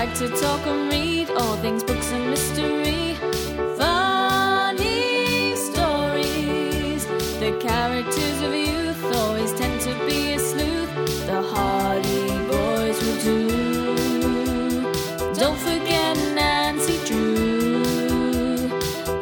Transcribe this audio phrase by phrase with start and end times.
[0.00, 3.14] like to talk and read all things books and mystery.
[3.78, 7.06] Funny stories.
[7.40, 10.92] The characters of youth always tend to be a sleuth.
[11.24, 13.48] The Hardy Boys will do.
[15.40, 18.68] Don't forget Nancy Drew.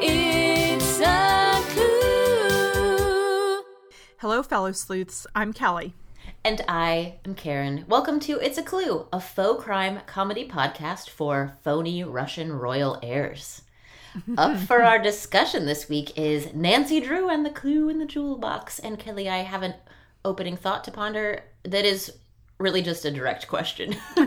[0.03, 3.63] It's a clue.
[4.19, 5.25] Hello, fellow sleuths.
[5.37, 5.95] I'm Kelly.
[6.45, 7.85] And I am Karen.
[7.89, 13.63] Welcome to It's a Clue, a faux crime comedy podcast for phony Russian royal heirs.
[14.37, 18.37] Up for our discussion this week is Nancy Drew and the Clue in the Jewel
[18.37, 18.79] Box.
[18.79, 19.75] And Kelly, I have an
[20.25, 22.13] opening thought to ponder that is
[22.59, 23.97] really just a direct question.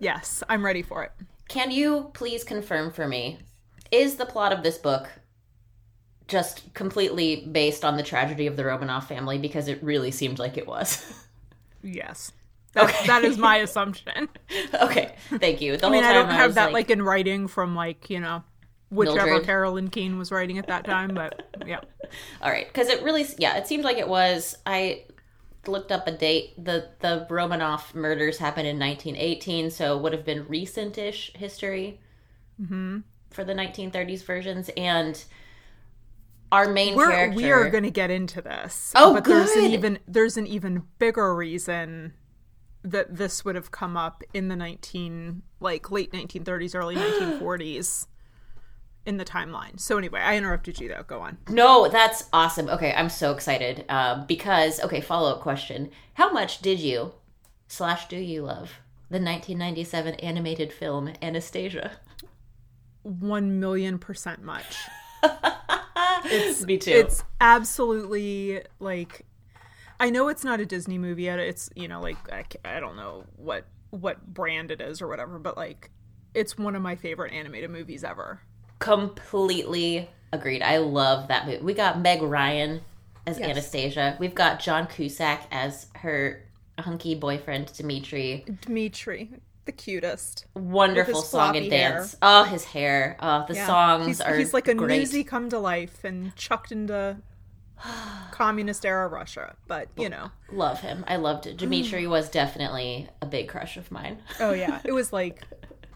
[0.00, 1.12] Yes, I'm ready for it.
[1.48, 3.38] Can you please confirm for me
[3.90, 5.08] is the plot of this book
[6.28, 9.38] just completely based on the tragedy of the Romanov family?
[9.38, 11.04] Because it really seemed like it was.
[11.82, 12.32] Yes.
[12.74, 13.06] That, Okay.
[13.06, 14.28] that is my assumption.
[14.80, 15.76] okay, thank you.
[15.76, 18.44] The I mean, I don't have was that like, in writing from like, you know,
[18.90, 19.44] whichever Mildred.
[19.46, 21.80] Carolyn Keene was writing at that time, but yeah.
[22.42, 24.56] All right, because it really, yeah, it seemed like it was.
[24.64, 25.04] I
[25.66, 26.54] looked up a date.
[26.62, 32.00] the The Romanov murders happened in 1918, so it would have been recent-ish history
[32.60, 32.98] Mm-hmm.
[33.30, 34.70] for the 1930s versions.
[34.76, 35.22] And
[36.52, 38.92] our main We're character, we are going to get into this.
[38.94, 39.72] Oh, but there's an good.
[39.72, 42.12] even there's an even bigger reason
[42.84, 48.06] that this would have come up in the 19 like late 1930s, early 1940s
[49.06, 49.80] in the timeline.
[49.80, 51.04] So anyway, I interrupted you though.
[51.06, 51.38] Go on.
[51.48, 52.68] No, that's awesome.
[52.68, 55.00] Okay, I'm so excited uh, because okay.
[55.00, 57.14] Follow up question: How much did you
[57.66, 61.92] slash do you love the 1997 animated film Anastasia?
[63.04, 64.76] 1 million percent much.
[66.24, 66.90] It's me too.
[66.92, 69.26] It's absolutely like
[70.00, 71.38] I know it's not a Disney movie yet.
[71.38, 75.38] It's you know like I, I don't know what what brand it is or whatever,
[75.38, 75.90] but like
[76.34, 78.40] it's one of my favorite animated movies ever.
[78.78, 80.62] completely agreed.
[80.62, 81.62] I love that movie.
[81.62, 82.80] We got Meg Ryan
[83.26, 83.50] as Yes.
[83.50, 84.16] Anastasia.
[84.18, 86.44] We've got John Cusack as her
[86.78, 88.44] hunky boyfriend Dimitri.
[88.62, 89.30] Dimitri,
[89.64, 90.46] the cutest.
[90.54, 91.92] Wonderful song and hair.
[91.98, 92.16] dance.
[92.22, 93.16] Oh, his hair.
[93.20, 93.66] Oh, the Yeah.
[93.66, 94.98] songs he's, are he's like a great.
[94.98, 97.18] newsy come to life and chucked into
[98.32, 99.54] communist era Russia.
[99.68, 101.04] But you know, Love him.
[101.08, 101.56] I loved it.
[101.56, 101.58] Mm.
[101.58, 104.18] Dimitri was definitely a big crush of mine.
[104.40, 105.42] oh yeah, it was like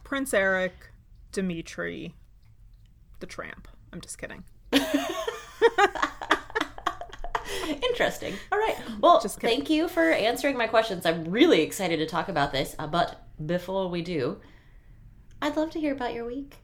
[0.04, 0.72] Prince Eric,
[1.32, 2.14] Dimitri,
[3.20, 3.68] the tramp.
[3.92, 4.44] I'm just kidding.
[7.68, 8.34] Interesting.
[8.52, 8.76] All right.
[9.00, 11.04] Well, Just thank you for answering my questions.
[11.06, 12.74] I'm really excited to talk about this.
[12.78, 14.38] Uh, but before we do,
[15.42, 16.56] I'd love to hear about your week.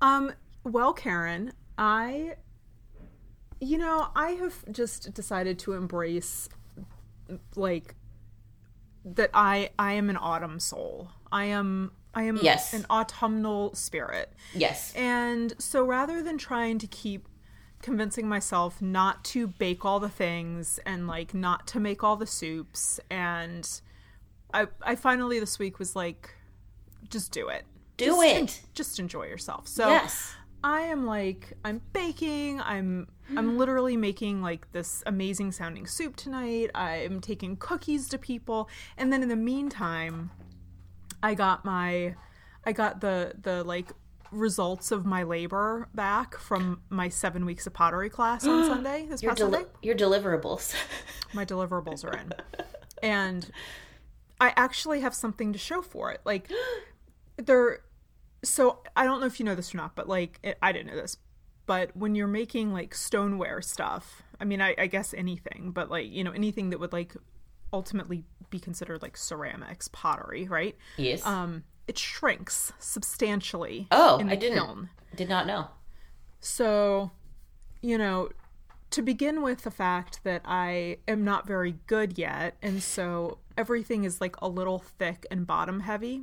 [0.00, 0.32] Um,
[0.64, 2.34] well, Karen, I,
[3.60, 6.48] you know, I have just decided to embrace,
[7.56, 7.94] like,
[9.04, 11.10] that I I am an autumn soul.
[11.32, 12.74] I am I am Yes.
[12.74, 14.92] an autumnal spirit, Yes.
[14.94, 17.26] and so rather than trying to keep
[17.82, 22.26] convincing myself not to bake all the things and like not to make all the
[22.26, 23.80] soups and
[24.52, 26.34] I I finally this week was like
[27.08, 27.64] just do it.
[27.96, 28.36] Do Just it.
[28.36, 29.66] en- just enjoy yourself.
[29.66, 30.34] So yes.
[30.62, 32.60] I am like I'm baking.
[32.60, 36.70] I'm I'm literally making like this amazing sounding soup tonight.
[36.74, 40.30] I'm taking cookies to people, and then in the meantime,
[41.22, 42.14] I got my
[42.64, 43.90] I got the the like
[44.30, 49.06] results of my labor back from my seven weeks of pottery class on Sunday.
[49.08, 50.74] This Your, past deli- Sunday, your deliverables.
[51.32, 52.32] my deliverables are in,
[53.02, 53.50] and
[54.40, 56.20] I actually have something to show for it.
[56.24, 56.50] Like
[57.36, 57.80] there
[58.44, 60.88] so I don't know if you know this or not, but like it, I didn't
[60.88, 61.16] know this,
[61.66, 66.10] but when you're making like stoneware stuff, I mean, I, I guess anything, but like
[66.10, 67.14] you know anything that would like
[67.72, 70.76] ultimately be considered like ceramics, pottery, right?
[70.96, 71.24] yes.
[71.26, 73.88] Um, it shrinks substantially.
[73.90, 74.58] oh, in the I didn't.
[74.58, 74.90] kiln.
[75.16, 75.66] Did not know.
[76.40, 77.10] So,
[77.82, 78.28] you know,
[78.90, 84.04] to begin with the fact that I am not very good yet, and so everything
[84.04, 86.22] is like a little thick and bottom heavy.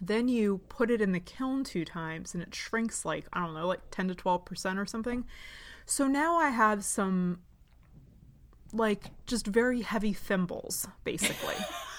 [0.00, 3.54] Then you put it in the kiln two times and it shrinks like, I don't
[3.54, 5.24] know, like 10 to 12% or something.
[5.86, 7.38] So now I have some
[8.74, 11.54] like just very heavy thimbles, basically.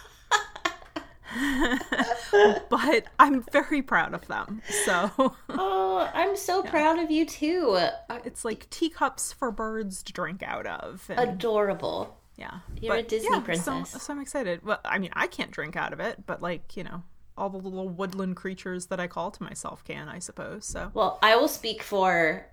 [2.69, 4.61] but I'm very proud of them.
[4.85, 5.11] So
[5.49, 7.71] Oh, I'm so proud of you too.
[8.09, 11.05] Uh, it's like teacups for birds to drink out of.
[11.09, 12.17] And, Adorable.
[12.37, 14.01] yeah, You're a Disney so- princess.
[14.03, 14.63] So, I'm excited.
[14.63, 17.03] Well, I mean, I can't drink out of it, but like you know,
[17.37, 20.65] all the little woodland creatures that I call to myself can, I suppose.
[20.65, 22.45] So Well, I will speak for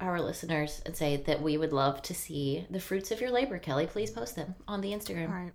[0.00, 3.58] our listeners and say that we would love to see the fruits of your labor,
[3.58, 3.86] Kelly.
[3.86, 5.28] Please post them on the Instagram.
[5.28, 5.52] all right,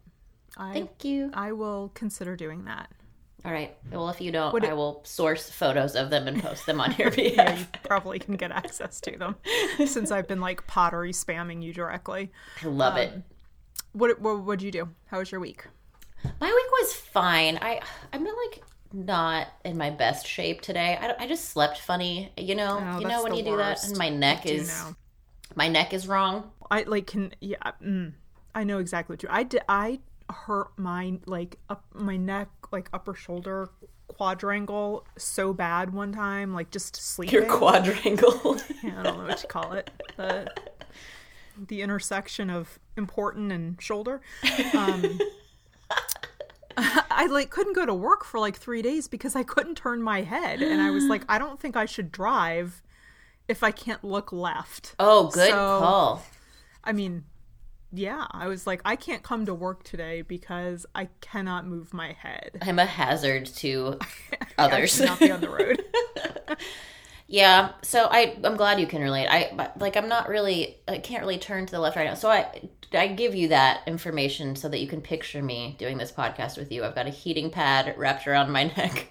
[0.58, 1.32] I Thank you.
[1.34, 2.90] I will consider doing that.
[3.44, 3.76] All right.
[3.92, 6.82] Well, if you don't, Would it- I will source photos of them and post them
[6.82, 9.36] on your Yeah, you probably can get access to them
[9.86, 12.32] since I've been like pottery spamming you directly.
[12.64, 13.14] I love it.
[13.94, 14.90] What what would you do?
[15.08, 15.66] How was your week?
[16.24, 17.60] My week was fine.
[17.62, 17.82] I
[18.12, 20.98] I'm like not in my best shape today.
[21.00, 22.32] I, I just slept funny.
[22.38, 24.96] You know, Oh, you know when you do that, and my neck is know.
[25.56, 26.50] my neck is wrong.
[26.72, 27.58] I like can yeah.
[27.84, 28.14] Mm,
[28.56, 29.30] I know exactly what you.
[29.32, 29.62] I did.
[29.70, 30.00] I
[30.30, 33.70] hurt my like up my neck like upper shoulder
[34.08, 37.34] quadrangle so bad one time like just sleeping.
[37.34, 38.58] Your quadrangle.
[38.84, 39.90] I don't know what you call it.
[40.18, 40.48] The
[41.70, 44.22] the intersection of important and shoulder.
[44.74, 45.20] Um,
[46.78, 50.24] I like couldn't go to work for like three days because I couldn't turn my
[50.24, 52.82] head, and I was like, I don't think I should drive
[53.48, 54.96] if I can't look left.
[55.00, 56.24] oh, good So- call.
[56.84, 57.24] I mean,
[57.98, 62.14] yeah, I was like, I can't come to work today because I cannot move my
[62.14, 62.52] head.
[62.62, 64.00] I'm a hazard to
[64.58, 64.96] others.
[64.96, 65.84] should not be on the road.
[67.28, 69.28] Yeah, so I I'm glad you can relate.
[69.28, 72.14] I but, like I'm not really I can't really turn to the left right now.
[72.14, 76.12] So I I give you that information so that you can picture me doing this
[76.12, 76.84] podcast with you.
[76.84, 79.08] I've got a heating pad wrapped around my neck.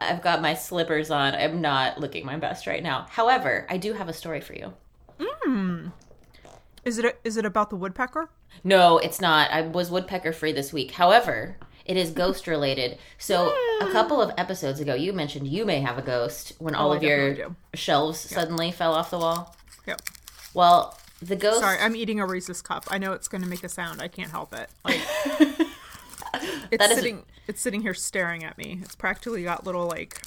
[0.00, 1.34] I've got my slippers on.
[1.34, 3.06] I'm not looking my best right now.
[3.10, 4.72] However, I do have a story for you.
[5.18, 5.92] Mm.
[6.86, 8.30] Is it is it about the woodpecker?
[8.64, 9.50] No, it's not.
[9.50, 10.92] I was woodpecker free this week.
[10.92, 12.98] However, it is ghost related.
[13.18, 16.78] So a couple of episodes ago, you mentioned you may have a ghost when oh,
[16.78, 17.56] all Oh, of your do.
[17.74, 19.54] shelves suddenly fell off the wall.
[19.86, 20.00] Yep.
[20.54, 21.60] Well, the ghost.
[21.60, 22.84] Sorry, I'm eating a Reese's cup.
[22.90, 24.00] I know it's going to make a sound.
[24.00, 24.70] I can't help it.
[24.84, 25.00] Like
[26.70, 28.78] it's sitting it's sitting here staring at me.
[28.82, 30.22] It's practically got little like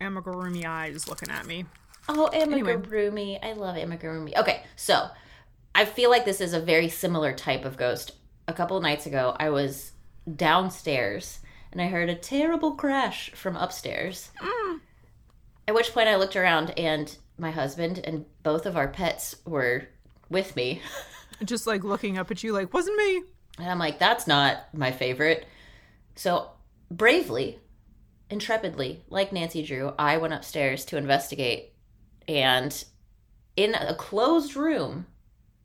[0.00, 1.64] amigurumi eyes looking at me.
[2.08, 2.74] Oh, Anyway.
[2.76, 3.38] amigurumi.
[3.42, 4.36] I love amigurumi.
[4.36, 5.08] Okay, so
[5.74, 8.12] I feel like this is a very similar type of ghost.
[8.46, 9.92] A couple of nights ago, I was
[10.36, 11.40] downstairs
[11.72, 14.30] and I heard a terrible crash from upstairs.
[15.66, 19.88] At which point I looked around and my husband and both of our pets were
[20.28, 20.80] with me.
[21.44, 23.22] Just like looking up at you like, wasn't me.
[23.58, 25.46] And I'm like, that's not my favorite.
[26.14, 26.50] So
[26.90, 27.58] bravely,
[28.30, 31.72] intrepidly, like Nancy Drew, I went upstairs to investigate.
[32.28, 32.84] And
[33.56, 35.06] in a closed room,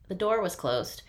[0.10, 1.04] the door was closed.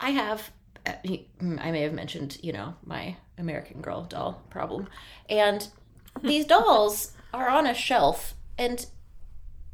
[0.00, 0.50] I have,
[0.84, 0.94] uh,
[1.40, 4.88] I may have mentioned, you know, my American Girl doll problem.
[5.28, 5.68] And
[6.22, 8.84] these dolls are on a shelf and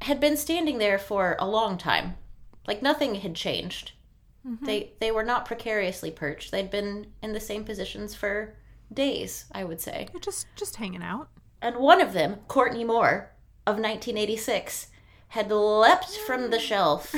[0.03, 2.17] had been standing there for a long time.
[2.67, 3.93] Like nothing had changed.
[4.63, 6.51] They they were not precariously perched.
[6.51, 8.55] They'd been in the same positions for
[8.93, 10.09] days, I would say.
[10.13, 11.29] You're just just hanging out.
[11.63, 13.31] And one of them, Courtney Moore
[13.67, 14.89] of 1986,
[15.29, 17.15] had leapt from the shelf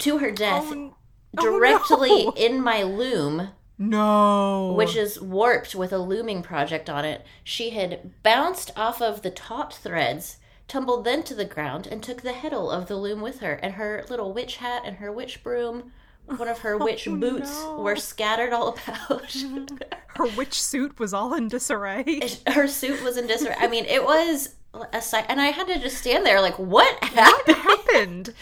[0.00, 0.96] to her death oh,
[1.38, 2.32] oh, directly no.
[2.36, 4.72] in my loom, No.
[4.76, 7.24] which is warped with a looming project on it.
[7.44, 10.38] She had bounced off of the taut threads,
[10.68, 13.54] tumbled then to the ground, and took the heddle of the loom with her.
[13.54, 15.92] And her little witch hat and her witch broom,
[16.26, 17.82] one of her oh, witch boots, Oh, no.
[17.82, 19.32] were scattered all about.
[20.16, 22.20] her witch suit was all in disarray.
[22.46, 23.56] her suit was in disarray.
[23.58, 24.54] I mean, it was
[24.92, 27.56] a sight, and I had to just stand there like, what happened?
[27.56, 28.34] happened?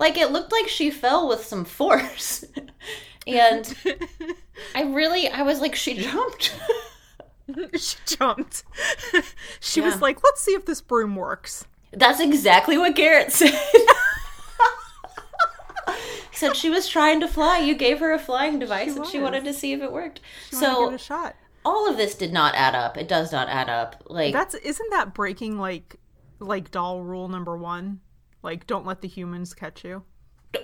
[0.00, 2.44] Like it looked like she fell with some force,
[3.26, 3.72] and
[4.74, 6.52] I really, I was like, she jumped.
[7.78, 8.64] she jumped.
[9.60, 9.86] she Yeah.
[9.86, 13.52] was like, "Let's see if this broom works." That's exactly what Garrett said.
[16.30, 17.58] He said she was trying to fly.
[17.58, 20.20] You gave her a flying device, and she wanted to see if it worked.
[20.50, 21.34] Give So shot.
[21.64, 22.96] all of this did not add up.
[22.96, 24.02] It does not add up.
[24.06, 25.96] Like That's isn't that breaking like
[26.38, 28.00] like doll rule number one?
[28.42, 30.02] Like, don't let the humans catch you.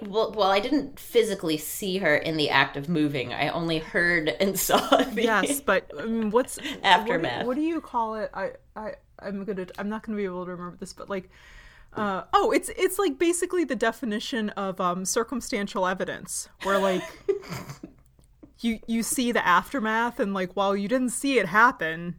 [0.02, 3.32] well, well, I didn't physically see her in the act of moving.
[3.32, 7.38] I only heard and saw the Yes, but I mean, what's Aftermath.
[7.38, 8.30] What, do- what do you call it?
[8.34, 11.30] I I I'm gonna I'm not gonna be able to remember this, but like.
[11.94, 17.02] Uh, oh, it's it's like basically the definition of um, circumstantial evidence, where like
[18.60, 22.16] you you see the aftermath, and like while you didn't see it happen,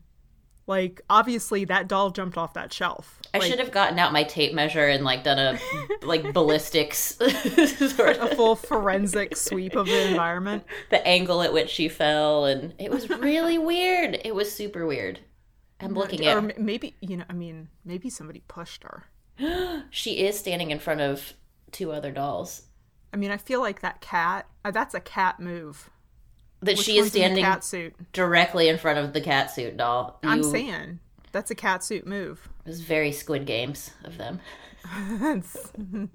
[0.67, 3.19] like obviously that doll jumped off that shelf.
[3.33, 5.59] I Like, should have gotten out my tape measure and like done a
[6.05, 7.15] like ballistics
[7.95, 10.63] sort a of full forensic sweep of the environment.
[10.89, 14.19] the angle at which she fell, and it was really weird.
[14.23, 15.19] It was super weird.
[15.79, 19.05] I'm looking or at m- maybe you know, I mean, maybe somebody pushed her.
[19.89, 21.33] she is standing in front of
[21.71, 22.63] two other dolls.
[23.13, 24.47] I mean, I feel like that cat.
[24.65, 25.89] Uh, that's a cat move.
[26.61, 27.95] That Which she is one's in the standing cat suit.
[28.13, 30.19] directly in front of the cat suit doll.
[30.23, 30.99] I'm saying
[31.31, 32.49] that's a cat suit move.
[32.65, 34.39] it was very Squid Games of them.
[35.19, 35.71] That's-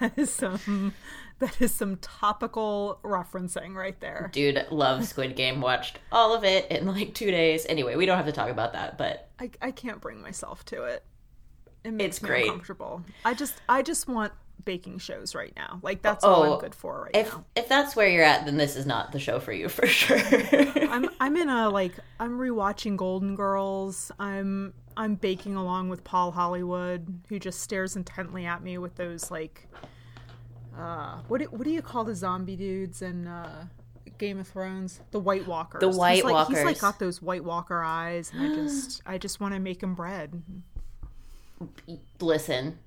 [0.00, 0.92] that is some
[1.38, 4.30] that is some topical referencing right there.
[4.32, 5.60] Dude, love Squid Game.
[5.60, 7.66] Watched all of it in like two days.
[7.68, 10.84] Anyway, we don't have to talk about that, but I, I can't bring myself to
[10.84, 11.02] it.
[11.84, 12.44] It makes It's me great.
[12.44, 13.02] uncomfortable.
[13.24, 14.32] I just I just want
[14.64, 15.78] baking shows right now.
[15.82, 17.44] Like that's all Oh, I'm good for right if now.
[17.54, 20.18] if that's where you're at, then this is not the show for you for sure.
[20.90, 24.10] I'm I'm in a like I'm rewatching Golden Girls.
[24.18, 29.30] I'm I'm baking along with Paul Hollywood, who just stares intently at me with those
[29.30, 29.68] like
[30.76, 33.66] uh what do, what do you call the zombie dudes in uh
[34.18, 35.00] Game of Thrones?
[35.10, 35.80] The White Walkers.
[35.80, 36.64] The White he's like, He's Walkers.
[36.64, 39.94] like got those White Walker eyes, and I just I just want to make him
[39.94, 40.42] bread.
[42.20, 42.78] Listen,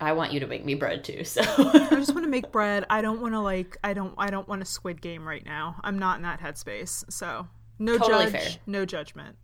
[0.00, 1.24] I want you to make me bread too.
[1.24, 2.84] So I just want to make bread.
[2.90, 5.76] I don't want to like I don't I don't want a Squid Game right now.
[5.82, 7.10] I'm not in that headspace.
[7.10, 7.48] So
[7.78, 8.50] no Totally judge, fair.
[8.66, 9.36] no judgment.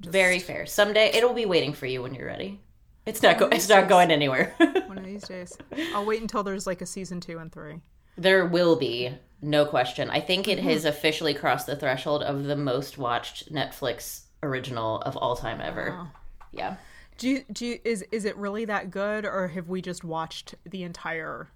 [0.00, 0.66] very fair.
[0.66, 2.60] Someday it'll be waiting for you when you're ready.
[3.06, 4.54] It's not go- it's not going anywhere.
[4.86, 5.56] One of these days.
[5.94, 7.80] I'll wait until there's like a season two and three.
[8.16, 9.10] there will be
[9.42, 10.08] no question.
[10.08, 10.58] I think Mm-hmm.
[10.58, 15.60] it has officially crossed the threshold of the most watched Netflix original of all time
[15.60, 16.08] ever.
[16.52, 16.76] Yeah.
[17.18, 20.54] Do you, do you, is is it really that good, or have we just watched
[20.64, 21.48] the entire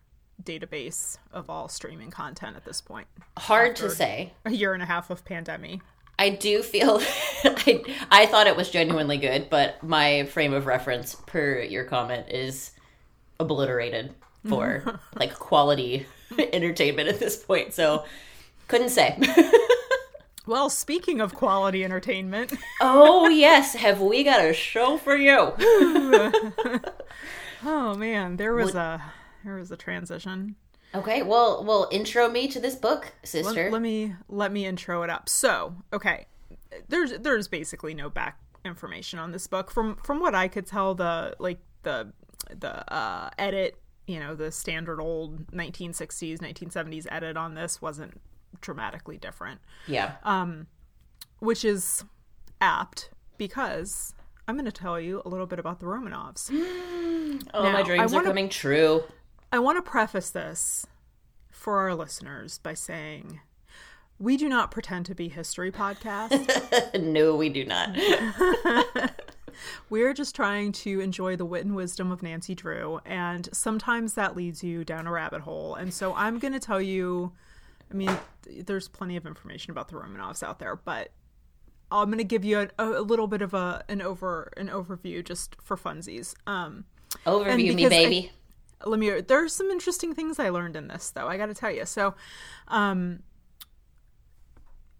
[0.42, 3.08] database of all streaming content at this point?
[3.36, 4.32] Hard to say.
[4.44, 5.80] A year and a half of pandemic.
[6.18, 7.00] I do feel
[7.44, 12.28] I I thought it was genuinely good, but my frame of reference per your comment
[12.28, 12.72] is
[13.40, 14.14] obliterated
[14.48, 16.06] for like quality
[16.38, 17.72] entertainment at this point.
[17.72, 18.04] So
[18.66, 19.18] couldn't say.
[20.48, 25.52] Well, speaking of quality entertainment, oh yes, have we got a show for you?
[27.62, 29.12] oh man, there was a
[29.44, 30.56] there was a transition.
[30.94, 33.70] Okay, well, well, intro me to this book, Let, sister.
[33.70, 35.28] let me let me intro it up.
[35.28, 36.24] So, okay,
[36.88, 40.94] there's there's basically no back information on this book from from what I could tell.
[40.94, 42.14] The like the
[42.58, 43.76] the uh, edit,
[44.06, 48.18] you know, the standard old 1960s 1970s edit on this wasn't
[48.60, 50.16] dramatically different, yeah.
[50.24, 50.66] Um,
[51.38, 52.04] which is
[52.60, 54.14] apt because
[54.46, 56.50] I'm going to tell you a little bit about the Romanovs.
[57.54, 59.04] oh, now, my dreams are wanna- coming true.
[59.50, 60.86] I want to preface this
[61.50, 63.40] for our listeners by saying
[64.18, 67.00] we do not pretend to be history podcast.
[67.02, 67.96] no, we do not.
[69.90, 74.36] We're just trying to enjoy the wit and wisdom of Nancy Drew, and sometimes that
[74.36, 75.74] leads you down a rabbit hole.
[75.74, 77.32] And so I'm going to tell you
[77.90, 78.10] I mean,
[78.66, 81.10] there's plenty of information about the Romanovs out there, but
[81.90, 85.24] I'm going to give you a, a little bit of a an over an overview
[85.24, 86.34] just for funsies.
[86.46, 86.84] Um,
[87.26, 88.32] Overview me, because I- baby.
[88.84, 91.84] let me there's some interesting things i learned in this though i gotta tell you
[91.86, 92.14] so
[92.68, 93.20] um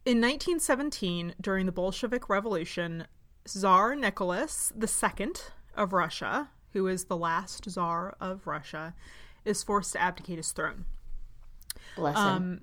[0.05, 3.07] in 1917 during the bolshevik revolution
[3.45, 5.29] tsar nicholas ii
[5.77, 8.95] of russia who is the last czar of russia
[9.45, 10.85] is forced to abdicate his throne
[11.95, 12.25] Bless him.
[12.27, 12.61] um,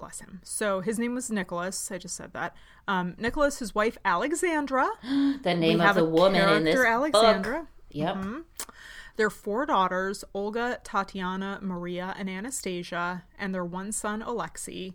[0.00, 0.40] bless him.
[0.42, 1.90] So his name was nicholas.
[1.92, 2.56] I just said that.
[2.88, 4.88] Um, nicholas his wife alexandra.
[5.42, 7.68] The name of the woman in this alexandra book.
[7.90, 8.16] Yep.
[9.16, 14.94] Their four daughters, Olga, Tatiana, Maria, and Anastasia, and their one son, Alexei,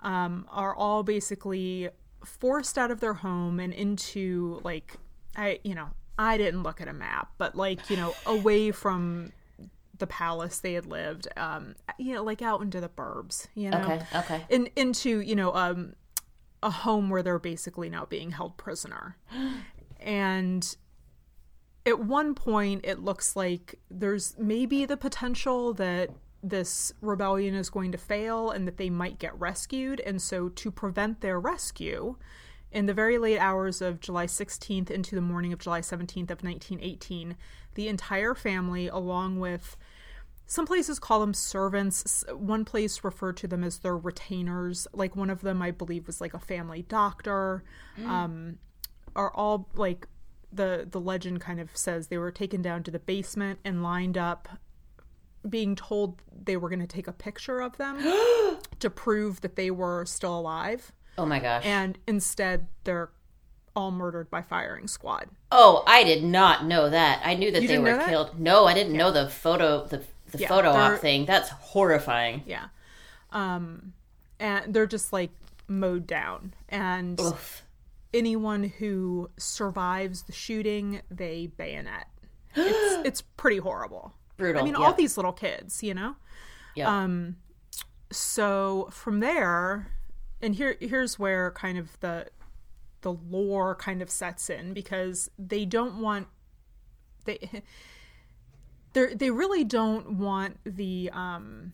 [0.00, 1.88] um, are all basically
[2.24, 4.98] forced out of their home and into, like,
[5.36, 9.32] I, you know, I didn't look at a map, but, like, you know, away from
[9.98, 13.78] the palace they had lived, um, you know, like out into the burbs, you know?
[13.78, 14.02] Okay.
[14.14, 14.44] Okay.
[14.48, 15.94] in into you know um
[16.62, 19.16] a home where they're basically now being held prisoner
[20.00, 20.76] and
[21.84, 26.10] at one point it looks like there's maybe the potential that
[26.42, 30.70] this rebellion is going to fail and that they might get rescued and so to
[30.70, 32.16] prevent their rescue
[32.72, 36.42] in the very late hours of July 16th into the morning of July 17th of
[36.42, 37.36] 1918
[37.74, 39.76] the entire family along with
[40.46, 42.24] some places call them servants.
[42.30, 44.86] One place referred to them as their retainers.
[44.92, 47.64] Like one of them i believe was like a family doctor.
[48.06, 48.58] Um
[49.14, 50.06] are all like
[50.52, 54.18] the the legend kind of says they were taken down to the basement and lined
[54.18, 54.48] up
[55.48, 57.98] being told they were going to take a picture of them
[58.78, 60.92] to prove that they were still alive.
[61.18, 61.64] Oh my gosh.
[61.66, 63.10] and instead they're
[63.74, 67.20] all murdered by firing squad oh, I did not know that.
[67.24, 68.08] I knew that You they were that?
[68.08, 68.38] killed.
[68.40, 71.26] No, I didn't know the photo the the Yeah, photo op thing.
[71.26, 72.42] That's horrifying.
[72.46, 72.66] yeah
[73.32, 73.92] um
[74.40, 75.30] and they're just like
[75.68, 77.62] mowed down and Oof.
[78.12, 82.06] anyone who survives the shooting, they bayonet.
[82.54, 84.12] It's it's pretty horrible.
[84.36, 84.60] Brutal.
[84.60, 84.84] I mean, yeah.
[84.86, 86.16] all these little kids, you know.
[86.74, 86.88] Yeah.
[87.02, 87.36] Um,
[88.10, 89.88] so from there,
[90.40, 92.26] and here here's where kind of the
[93.02, 96.26] the lore kind of sets in because they don't want
[97.24, 97.38] they
[98.92, 101.72] they they really don't want the um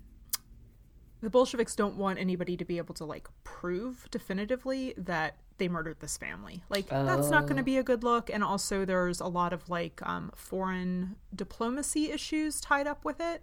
[1.20, 5.98] the Bolsheviks don't want anybody to be able to like prove definitively that they murdered
[5.98, 6.62] this family.
[6.68, 9.68] Like that's not going to be a good look and also there's a lot of
[9.68, 13.42] like um foreign diplomacy issues tied up with it.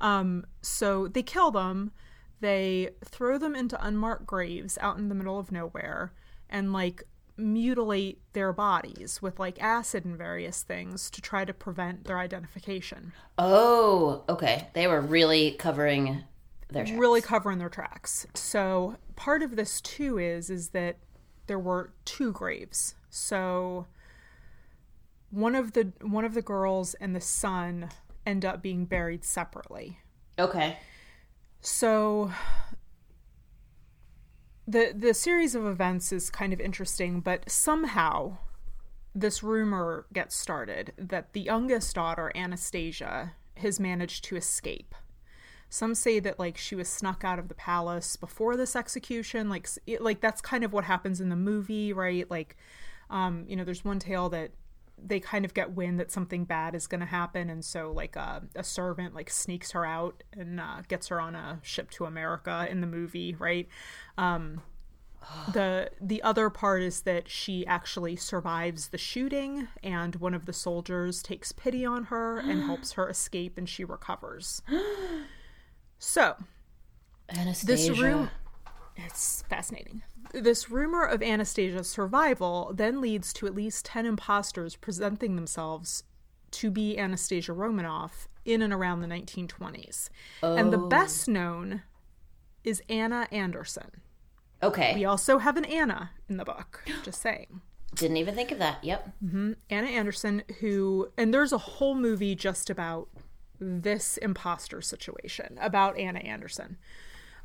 [0.00, 1.92] Um so they kill them,
[2.40, 6.12] they throw them into unmarked graves out in the middle of nowhere
[6.50, 7.04] and like
[7.36, 13.12] mutilate their bodies with like acid and various things to try to prevent their identification.
[13.38, 14.68] Oh, okay.
[14.74, 16.24] They were really covering
[16.68, 16.98] their tracks.
[16.98, 18.26] really covering their tracks.
[18.34, 20.96] So part of this too is is that
[21.46, 22.94] there were two graves.
[23.10, 23.86] So
[25.30, 27.90] one of the one of the girls and the son
[28.24, 29.98] end up being buried separately.
[30.38, 30.78] Okay.
[31.60, 32.30] So
[34.66, 38.38] the the series of events is kind of interesting, but somehow
[39.14, 44.94] this rumor gets started that the youngest daughter, Anastasia, has managed to escape.
[45.68, 49.68] Some say that like she was snuck out of the palace before this execution, like
[49.86, 52.28] it, like that's kind of what happens in the movie, right?
[52.30, 52.56] Like,
[53.10, 54.52] um, you know, there's one tale that
[55.02, 58.16] they kind of get wind that something bad is going to happen, and so like
[58.16, 62.04] a, a servant like sneaks her out and uh, gets her on a ship to
[62.04, 63.68] America in the movie, right?
[64.16, 64.62] Um,
[65.52, 70.52] the the other part is that she actually survives the shooting and one of the
[70.52, 74.62] soldiers takes pity on her and helps her escape and she recovers
[75.98, 76.36] so
[77.28, 77.66] Anastasia.
[77.66, 78.30] this room
[78.96, 85.36] it's fascinating this rumor of anastasia's survival then leads to at least 10 imposters presenting
[85.36, 86.04] themselves
[86.50, 90.08] to be anastasia romanoff in and around the 1920s
[90.42, 90.88] and the oh.
[90.88, 91.82] best known
[92.62, 94.02] is anna anderson
[94.64, 94.94] Okay.
[94.94, 96.82] we also have an Anna in the book.
[97.02, 97.60] Just saying.
[97.94, 98.82] Didn't even think of that.
[98.82, 99.12] Yep.
[99.24, 99.52] Mm-hmm.
[99.70, 103.08] Anna Anderson, who, and there's a whole movie just about
[103.60, 106.76] this imposter situation, about Anna Anderson,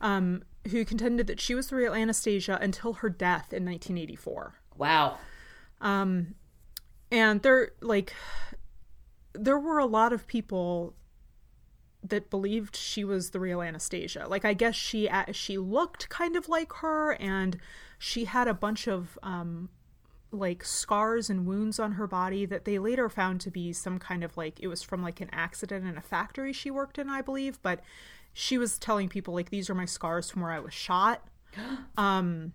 [0.01, 4.55] um, who contended that she was the real Anastasia until her death in 1984.
[4.77, 5.17] Wow.
[7.11, 8.13] And there, like,
[9.33, 10.93] there were a lot of people
[12.03, 14.25] that believed she was the real Anastasia.
[14.27, 17.57] Like I guess she she looked kind of like her and
[17.97, 19.69] she had a bunch of um
[20.31, 24.23] like scars and wounds on her body that they later found to be some kind
[24.23, 27.21] of like it was from like an accident in a factory she worked in, I
[27.21, 27.81] believe, but
[28.33, 31.23] she was telling people like these are my scars from where I was shot.
[31.97, 32.53] Um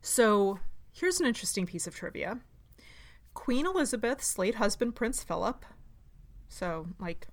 [0.00, 0.58] so
[0.92, 2.40] here's an interesting piece of trivia.
[3.34, 5.64] Queen Elizabeth's late husband Prince Philip,
[6.48, 7.26] so like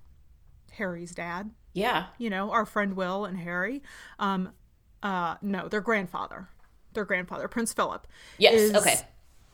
[0.72, 2.06] Harry's dad, Yeah.
[2.18, 3.82] you know, our friend Will and Harry.
[4.18, 4.50] Um,
[5.02, 6.48] uh, no, their grandfather,
[6.94, 8.06] their grandfather, Prince Philip.
[8.38, 8.96] Yes, is- okay.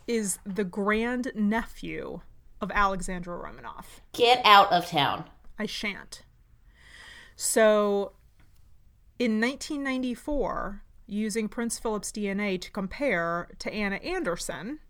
[0.07, 2.21] Is the grand nephew
[2.61, 4.01] of Alexandra Romanoff.
[4.13, 5.25] Get out of town.
[5.59, 6.23] I shan't.
[7.43, 8.13] So,
[9.19, 14.81] in 1994, using Prince Philip's DNA to compare to Anna Anderson,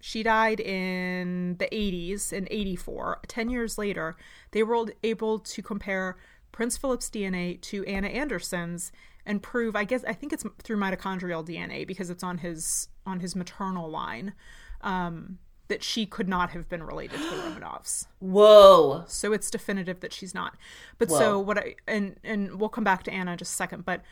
[0.00, 3.22] she died in the 80s, in 84.
[3.26, 4.16] 10 years later,
[4.52, 6.16] they were able to compare
[6.52, 8.92] Prince Philip's DNA to Anna Anderson's
[9.26, 13.18] and prove, I guess, I think it's through mitochondrial DNA because it's on his on
[13.18, 14.34] his maternal line,
[14.82, 15.40] um,
[15.70, 19.04] that she could not have been related to the Romanovs Whoa.
[19.06, 20.56] so it's definitive that she's not
[20.98, 21.18] but Whoa.
[21.18, 24.02] so what i and and we'll come back to anna in just a second but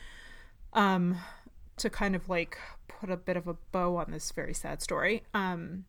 [0.72, 1.18] um
[1.76, 5.24] to kind of like put a bit of a bow on this very sad story
[5.34, 5.84] um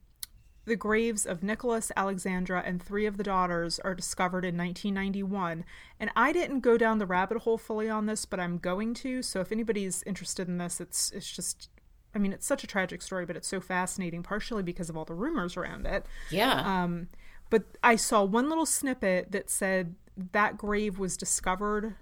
[0.66, 5.66] the graves of Nicholas, Alexandra, and three of the daughters are discovered in 1991.
[6.00, 9.22] And I didn't go down the rabbit hole fully on this, but I'm going to.
[9.24, 11.70] So if anybody's interested in this, it's it's just,
[12.14, 15.06] I mean, it's such a tragic story, but it's so fascinating, partially because of all
[15.06, 16.06] the rumors around it.
[16.32, 16.84] Yeah.
[16.84, 17.10] Um,
[17.50, 19.96] but I saw one little snippet that said
[20.32, 21.96] that grave was discovered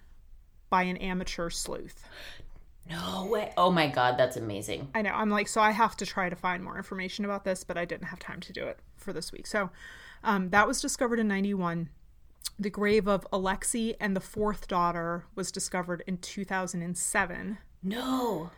[0.70, 2.04] by an amateur sleuth.
[2.89, 3.54] no way.
[3.58, 4.89] Oh my god, that's amazing.
[4.96, 5.12] I know.
[5.12, 7.86] I'm like, so I have to try to find more information about this, but I
[7.86, 9.48] didn't have time to do it for this week.
[9.48, 9.70] So
[10.24, 11.89] um, that was discovered in 91.
[12.60, 17.58] The grave of Alexei and the fourth daughter was discovered in 2007.
[17.84, 18.50] No.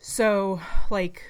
[0.00, 1.22] So, like,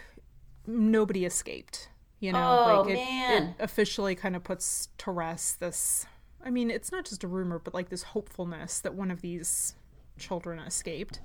[0.67, 1.89] nobody escaped.
[2.21, 3.43] You know, Oh, like it, man.
[3.43, 6.07] it officially kind of puts to rest this.
[6.45, 9.75] I mean, it's not just a rumor, but like this hopefulness that one of these
[10.19, 11.21] children escaped.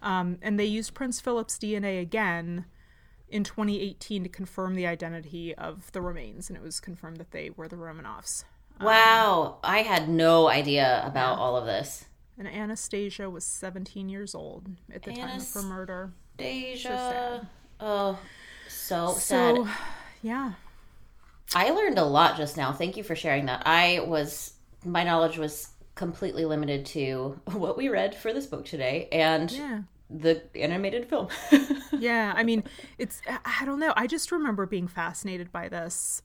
[0.00, 2.66] Um, and they used Prince Philip's DNA again
[3.28, 7.50] in 2018 to confirm the identity of the remains, and it was confirmed that they
[7.50, 8.44] were the Romanovs.
[8.80, 9.58] Wow.
[9.64, 12.04] I had no idea about all of this.
[12.38, 16.12] And Anastasia was 17 years old at the time of her murder.
[16.38, 17.40] Deja.
[17.80, 18.18] Oh,
[18.68, 19.58] so sad.
[20.22, 20.52] Yeah,
[21.54, 22.72] I learned a lot just now.
[22.72, 23.62] Thank you for sharing that.
[23.66, 29.08] I was my knowledge was completely limited to what we read for this book today
[29.12, 29.80] and Yeah.
[30.08, 31.28] the animated film.
[31.90, 32.62] Yeah, I mean,
[32.98, 33.92] it's I- I don't know.
[33.96, 36.22] I just remember being fascinated by this.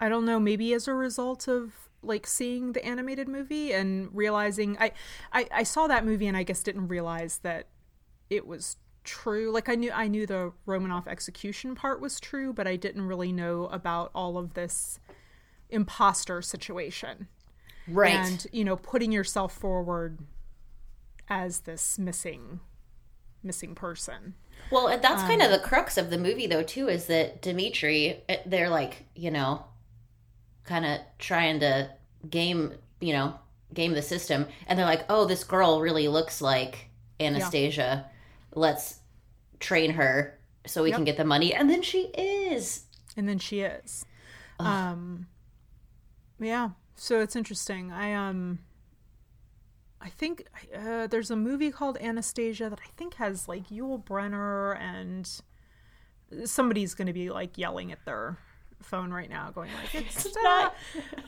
[0.00, 1.72] I don't know, maybe as a result of
[2.02, 4.90] like seeing the animated movie and realizing I
[5.32, 7.68] I, I saw that movie and I guess didn't realize that
[8.30, 9.52] it was true.
[9.52, 13.32] Like I knew I knew the Romanoff execution part was true, but I didn't really
[13.32, 14.98] know about all of this
[15.70, 17.28] imposter situation.
[17.88, 18.14] right.
[18.14, 20.18] And, you know, putting yourself forward
[21.28, 22.60] as this missing
[23.42, 24.34] missing person.
[24.70, 27.42] Well, and that's kind of Um, the crux of the movie, though, too, is that
[27.42, 29.66] Dimitri, eh, they're like, you know,
[30.64, 31.90] kind of trying to
[32.30, 33.34] game, you know,
[33.74, 34.46] game the system.
[34.66, 36.88] And they're like, oh, this girl really looks like
[37.20, 38.06] Anastasia.
[38.54, 39.00] Let's
[39.60, 40.96] train her so we Yep.
[40.98, 41.52] can get the money.
[41.54, 42.84] And then she is.
[43.16, 44.04] and then she is
[44.58, 45.26] um
[46.40, 48.58] yeah so it's interesting i um
[50.00, 54.78] i think uh, there's a movie called anastasia that i think has like yul brynner
[54.80, 55.40] and
[56.48, 58.36] somebody's gonna be like yelling at their
[58.80, 60.74] phone right now going like it's, not.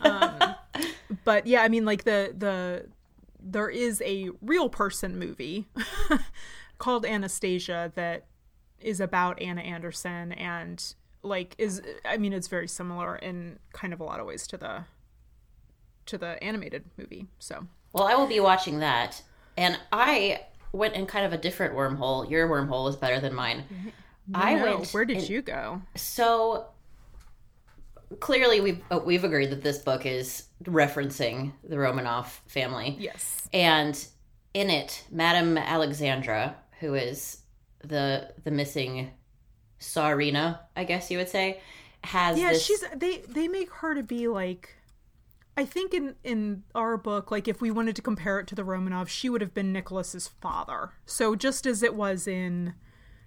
[0.03, 0.55] um,
[1.25, 2.87] but yeah i mean like the the
[3.41, 5.67] there is a real person movie
[6.79, 8.27] called anastasia that
[8.81, 14.01] is about Anna Anderson and like is I mean it's very similar in kind of
[14.01, 14.85] a lot of ways to the
[16.07, 17.27] to the animated movie.
[17.39, 19.23] So Well, I will be watching that.
[19.57, 22.31] And I went in kind of a different wormhole.
[22.31, 23.65] Your wormhole was better than mine.
[24.35, 24.91] I went.
[24.93, 25.83] where did in- you go?
[25.97, 26.67] So
[28.21, 33.49] clearly, we've uh, we've agreed that this book is referencing the Romanov family, Yes.
[33.53, 34.07] and
[34.55, 37.39] in it, Madame Alexandra, who is
[37.81, 39.11] the the missing
[39.81, 41.61] Tsarina, I guess you would say,
[42.05, 42.65] has Yeah, this.
[42.65, 44.71] she's they they make her to be like
[45.57, 48.63] I think in in our book like if we wanted to compare it to the
[48.63, 50.93] Romanov, she would have been Nicholas's father.
[51.07, 52.75] So just as it was in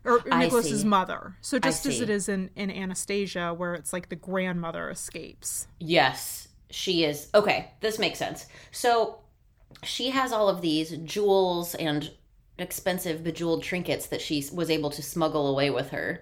[0.06, 0.88] or I Nicholas's see.
[0.88, 1.36] mother.
[1.42, 5.68] So just as it is in in Anastasia where it's like the grandmother escapes.
[5.80, 7.30] Yes, she is.
[7.34, 8.46] Okay, this makes sense.
[8.72, 9.20] So
[9.84, 12.12] she has all of these jewels and
[12.62, 16.22] expensive bejeweled trinkets that she was able to smuggle away with her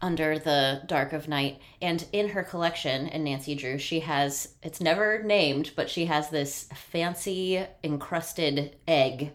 [0.00, 1.60] under the dark of night.
[1.80, 6.28] And in her collection, in Nancy Drew, she has, it's never named, but she has
[6.28, 9.32] this fancy encrusted egg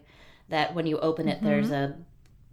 [0.50, 1.98] that when you open it, there's a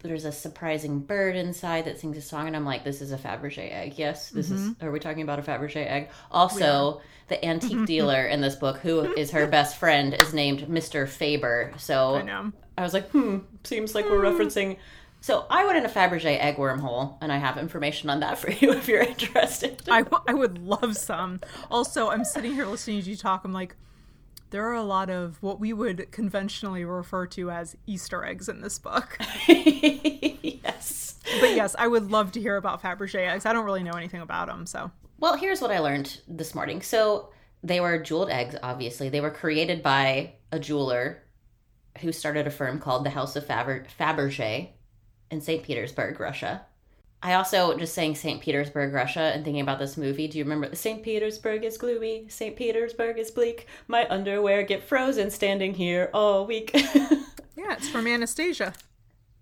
[0.01, 3.17] there's a surprising bird inside that sings a song and i'm like this is a
[3.17, 3.95] fabergé egg.
[3.97, 6.11] Yes this is are we talking about a fabergé egg?
[6.31, 11.09] Also the antique dealer in this book who is her best friend is named mr
[11.09, 11.73] faber.
[11.79, 12.17] So
[12.77, 14.77] I was like hmm seems like we're referencing
[15.21, 18.51] so i went in a fabergé egg wormhole and i have information on that for
[18.51, 21.41] you if you're interested I, w- I would love some.
[21.71, 23.45] Also, I'm sitting here listening to you talk.
[23.45, 23.77] I'm like,
[24.51, 28.61] there are a lot of what we would conventionally refer to as Easter eggs in
[28.61, 29.19] this book.
[29.49, 33.47] yes But yes, I would love to hear about Fabergé eggs.
[33.47, 36.83] I don't really know anything about them, so Well, here's what I learned this morning.
[36.83, 37.31] So
[37.63, 39.09] they were jeweled eggs, obviously.
[39.09, 41.24] They were created by a jeweler
[42.01, 44.71] who started a firm called the House of Faber- Fabergé
[45.31, 45.63] in St.
[45.63, 46.63] Petersburg, Russia.
[47.23, 48.41] I also just saying St.
[48.43, 50.29] Petersburg, Russia, and thinking about this movie.
[50.29, 51.03] Do you remember St.
[51.03, 52.55] Petersburg is gloomy, St.
[52.55, 53.67] Petersburg is bleak.
[53.89, 56.71] My underwear get frozen standing here all week.
[56.75, 58.75] yeah, it's from Anastasia.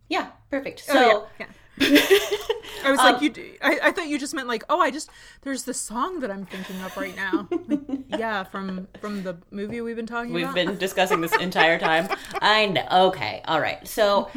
[0.09, 0.81] yeah, perfect.
[0.81, 1.49] So Oh, yeah, yeah.
[2.85, 3.57] I was Um, like, you.
[3.63, 5.11] i thought you just meant like, oh, I just
[5.41, 7.49] there's this song that I'm thinking of right now.
[7.51, 7.81] Like,
[8.19, 12.09] yeah, from from the movie we've been talking about We've been discussing this entire time.
[12.41, 12.87] I know.
[13.09, 13.43] Okay.
[13.47, 13.87] All right.
[13.87, 14.31] So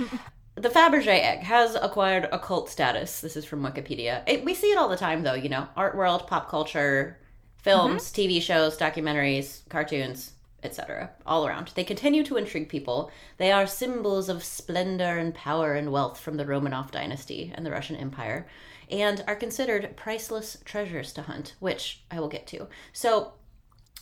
[0.55, 3.21] the Fabergé egg has acquired a cult status.
[3.21, 4.23] This is from Wikipedia.
[4.25, 5.33] It, we see it all the time, though.
[5.33, 7.19] You know, art world, pop culture,
[7.57, 8.21] films, mm-hmm.
[8.21, 10.31] TV shows, documentaries, cartoons,
[10.63, 11.11] etc.
[11.25, 11.71] All around.
[11.75, 13.11] They continue to intrigue people.
[13.37, 17.71] They are symbols of splendor and power and wealth from the Romanov dynasty and the
[17.71, 18.47] Russian Empire,
[18.89, 22.67] and are considered priceless treasures to hunt, which I will get to.
[22.93, 23.33] So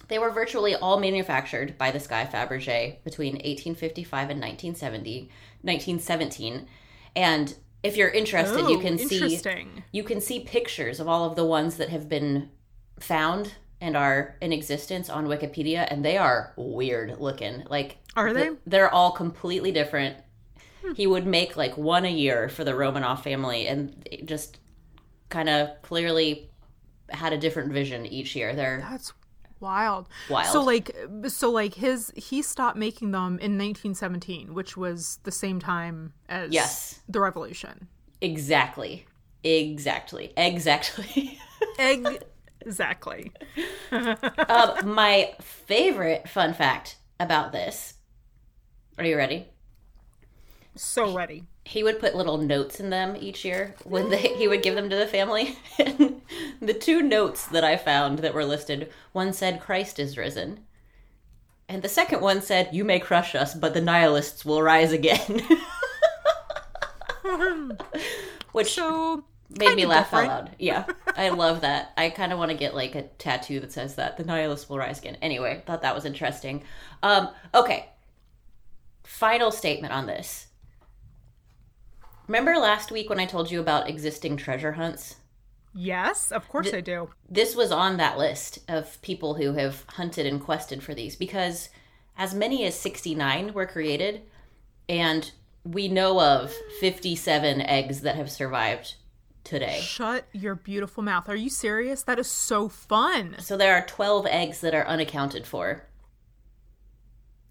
[0.07, 5.29] they were virtually all manufactured by this guy Fabergé between 1855 and 1970,
[5.61, 6.67] 1917.
[7.15, 9.39] And if you're interested, you Oh, can see
[9.91, 12.49] you can see pictures of all of the ones that have been
[12.99, 17.65] found and are in existence on Wikipedia, and they are weird looking.
[17.69, 18.51] Like, Are they?
[18.65, 20.15] they're all completely different.
[20.81, 20.93] Hmm.
[20.93, 24.59] He would make like one a year for the Romanov family, and just
[25.29, 26.49] kind of clearly
[27.09, 28.55] had a different vision each year.
[28.55, 29.11] They're That's
[29.63, 30.07] wild.
[30.29, 30.47] Wild.
[30.47, 30.95] So like
[31.27, 36.51] so like his he stopped making them in 1917, which was the same time as
[36.51, 36.99] Yes.
[37.09, 37.87] the revolution.
[38.21, 39.05] Exactly.
[39.43, 40.31] Exactly.
[40.37, 41.39] Exactly.
[41.79, 42.23] Egg
[42.61, 43.31] exactly.
[43.91, 47.93] Um, my favorite fun fact about this.
[48.97, 49.47] Are you ready?
[50.75, 51.43] So ready.
[51.65, 54.89] He would put little notes in them each year when they, he would give them
[54.89, 55.57] to the family.
[55.79, 56.21] And
[56.61, 60.59] the two notes that I found that were listed, one said Christ is risen.
[61.69, 65.41] And the second one said, You may crush us, but the nihilists will rise again.
[68.51, 70.51] Which So made me laugh out loud.
[70.59, 71.93] Yeah, I love that.
[71.97, 74.77] I kind of want to get like a tattoo that says that the nihilists will
[74.77, 75.17] rise again.
[75.21, 76.63] Anyway, thought that was interesting.
[77.01, 77.89] Um, okay,
[79.03, 80.47] final statement on this.
[82.33, 85.17] Remember last week when I told you about existing treasure hunts?
[85.75, 87.09] yes, of course I do.
[87.29, 91.69] This was on that list of people who have hunted and quested for these because
[92.17, 94.23] as many as 69 were created,
[94.89, 95.29] and
[95.63, 98.95] we know of 57 eggs that have survived
[99.43, 99.79] today.
[99.79, 101.29] Shut your beautiful mouth.
[101.29, 102.01] Are you serious?
[102.01, 103.35] That is so fun.
[103.37, 105.83] So there are 12 eggs that are unaccounted for.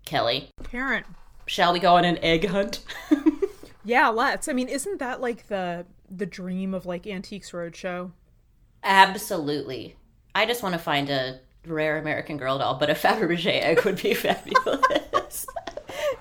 [0.05, 1.07] Kelly, Parent.
[1.47, 2.81] shall we go on an egg hunt?
[3.85, 4.49] Yeah, let's.
[4.49, 8.13] I mean, isn't that like the the dream of like Antiques Roadshow?
[8.83, 9.97] Absolutely.
[10.35, 14.01] I just want to find a rare American Girl doll, but a Fabergé egg would
[14.03, 15.47] be fabulous.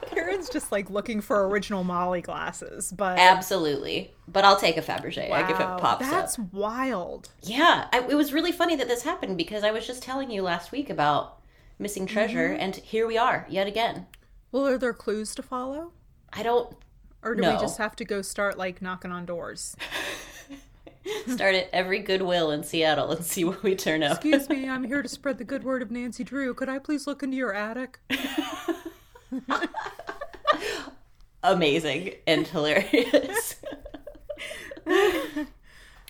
[0.07, 4.13] Karen's just like looking for original Molly glasses, but Absolutely.
[4.27, 6.53] But I'll take a Fabergé egg if it Wow, pops that's up.
[6.53, 7.29] wild.
[7.41, 10.41] Yeah, I, it was really funny that this happened because I was just telling you
[10.43, 11.39] last week about
[11.79, 12.61] missing treasure, Mm-hmm.
[12.61, 14.05] and here we are yet again.
[14.51, 15.93] Well, are there clues to follow?
[16.33, 16.75] I don't
[17.23, 17.53] Or do No.
[17.53, 19.75] we just have to go start like knocking on doors?
[21.27, 24.13] start at every Goodwill in Seattle and see what we turn up.
[24.25, 26.53] Excuse me, I'm here to spread the good word of Nancy Drew.
[26.53, 27.99] Could I please look into your attic?
[31.43, 33.55] Amazing and hilarious.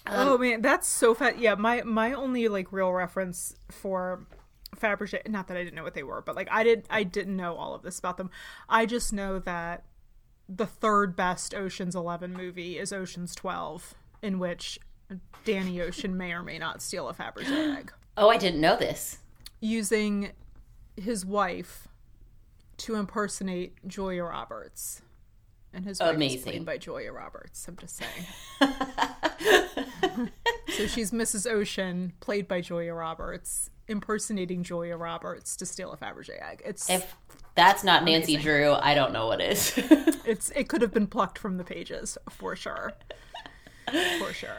[0.07, 1.39] oh man, that's so fat.
[1.39, 4.25] Yeah, my my only like real reference for
[4.75, 7.37] Fabergé, not that I didn't know what they were, but like I did I didn't
[7.37, 8.29] know all of this about them.
[8.67, 9.85] I just know that
[10.53, 14.79] the third best Ocean's 11 movie is Ocean's 12, in which
[15.45, 19.17] Danny Ocean may or may not steal a Fabergé egg oh, I didn't know this.
[19.59, 20.31] using
[20.95, 21.87] his wife
[22.77, 25.01] to impersonate Julia Roberts.
[25.73, 26.43] And his wife is Amazing.
[26.43, 27.65] played by Julia Roberts.
[27.67, 28.25] I'm just saying.
[30.75, 31.49] so she's Mrs.
[31.49, 36.61] Ocean, played by Julia Roberts, impersonating Julia Roberts to steal a Fabergé egg.
[36.65, 37.15] It's If
[37.55, 39.73] that's not Nancy Drew, I don't know what is.
[40.25, 42.93] it's it could have been plucked from the pages for sure.
[44.19, 44.55] For sure.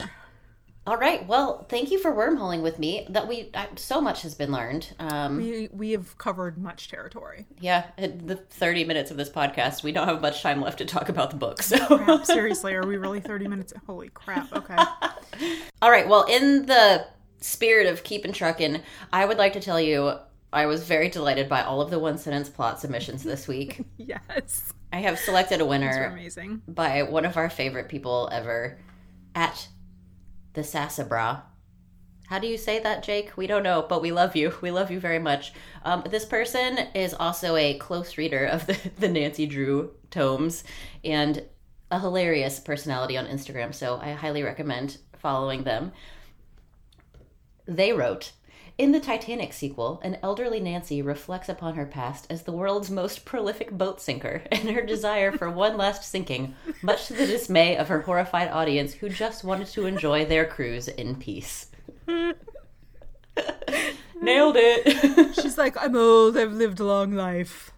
[0.85, 1.25] All right.
[1.25, 3.07] Well, thank you for wormholing with me.
[3.09, 4.93] That we I, so much has been learned.
[4.99, 7.45] Um, We we have covered much territory.
[7.61, 10.85] yeah, in the thirty minutes of this podcast, we don't have much time left to
[10.85, 11.61] talk about the book.
[11.63, 13.73] So, Crap, seriously, are we really 30 minutes?
[13.87, 14.51] Holy crap.
[14.51, 14.75] Okay.
[15.81, 16.07] all right.
[16.07, 17.07] Well, in the
[17.39, 18.81] spirit of keeping trucking,
[19.13, 20.17] I would like to tell you
[20.53, 23.83] I was very delighted by all of the one sentence plot submissions this week.
[23.97, 24.71] yes.
[24.91, 26.61] I have selected a winner amazing.
[26.67, 28.77] by one of our favorite people ever,
[29.33, 29.67] at
[30.53, 31.41] the Sassabra.
[32.27, 33.35] How do you say that, Jake?
[33.35, 34.53] We don't know, but we love you.
[34.61, 35.53] We love you very much.
[35.83, 40.63] Um, this person is also a close reader of the, the Nancy Drew tomes
[41.03, 41.43] and
[41.89, 45.91] a hilarious personality on Instagram, so I highly recommend following them.
[47.65, 48.31] They wrote
[48.75, 53.23] In the Titanic sequel, an elderly Nancy reflects upon her past as the world's most
[53.23, 57.87] prolific boat sinker and her desire for one last sinking, much to the dismay of
[57.87, 61.67] her horrified audience who just wanted to enjoy their cruise in peace.
[64.19, 65.35] Nailed it!
[65.41, 67.71] She's like, I'm old, I've lived a long life.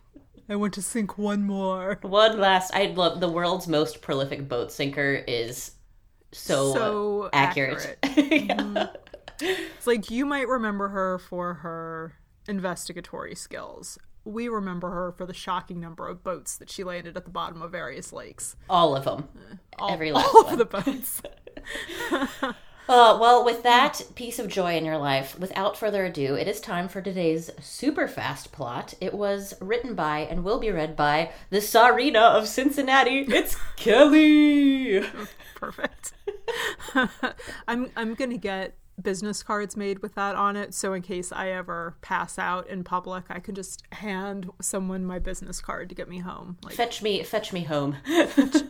[0.48, 1.98] I want to sink one more.
[2.04, 2.74] one last.
[2.74, 5.72] I love the world's most prolific boat sinker is
[6.32, 7.98] so, So accurate.
[8.04, 8.56] Yeah.
[8.56, 8.84] Mm-hmm.
[9.40, 12.14] It's like you might remember her for her
[12.48, 13.98] investigatory skills.
[14.24, 17.62] We remember her for the shocking number of boats that she landed at the bottom
[17.62, 18.56] of various lakes.
[18.70, 19.28] All of them.
[19.78, 20.54] All, Every last all one.
[20.54, 21.22] of the boats.
[22.88, 26.62] Uh, well, with that piece of joy in your life, without further ado, it is
[26.62, 28.94] time for today's super fast plot.
[29.02, 33.22] It was written by and will be read by the Tsarina of Cincinnati.
[33.22, 35.04] It's Kelly.
[35.56, 36.14] Perfect.
[37.68, 41.50] I'm I'm gonna get business cards made with that on it, so in case I
[41.50, 46.08] ever pass out in public, I can just hand someone my business card to get
[46.10, 46.58] me home.
[46.64, 47.98] Like, Fetch me, fetch me home.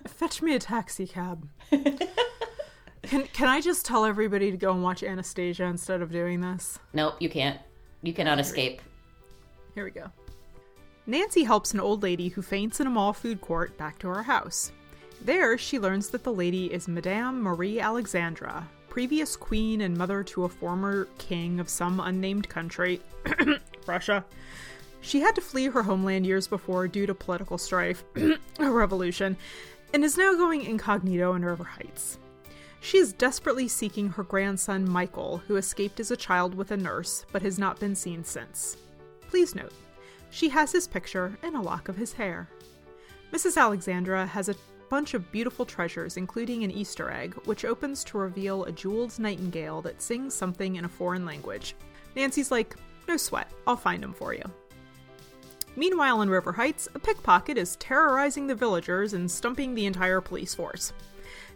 [0.07, 1.47] fetch me a taxi cab.
[3.03, 6.79] can can I just tell everybody to go and watch Anastasia instead of doing this?
[6.93, 7.59] nope, you can't.
[8.01, 8.81] You cannot escape.
[9.73, 10.11] Here we go.
[11.07, 14.23] Nancy helps an old lady who faints in a mall food court back to her
[14.23, 14.71] house.
[15.21, 20.45] There, she learns that the lady is Madame Marie Alexandra, previous queen and mother to
[20.45, 23.01] a former king of some unnamed country,
[23.85, 24.23] Russia.
[25.01, 29.35] She had to flee her homeland years before due to political strife, a revolution,
[29.93, 32.19] and is now going incognito in River Heights.
[32.79, 37.25] She is desperately seeking her grandson Michael, who escaped as a child with a nurse
[37.33, 38.77] but has not been seen since.
[39.27, 39.73] Please note,
[40.29, 42.47] she has his picture and a lock of his hair.
[43.33, 43.57] Mrs.
[43.57, 44.55] Alexandra has a
[44.89, 49.81] bunch of beautiful treasures, including an Easter egg, which opens to reveal a jeweled nightingale
[49.81, 51.75] that sings something in a foreign language.
[52.15, 52.75] Nancy's like,
[53.07, 54.43] no sweat, I'll find him for you.
[55.75, 60.55] Meanwhile, in River Heights, a pickpocket is terrorizing the villagers and stumping the entire police
[60.55, 60.93] force.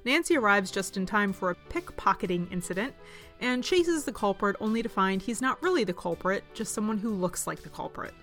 [0.04, 2.94] Nancy arrives just in time for a pickpocketing incident
[3.40, 7.12] and chases the culprit only to find he's not really the culprit, just someone who
[7.12, 8.14] looks like the culprit.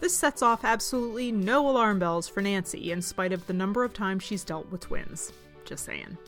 [0.00, 3.94] This sets off absolutely no alarm bells for Nancy, in spite of the number of
[3.94, 5.32] times she's dealt with twins.
[5.64, 6.18] Just saying.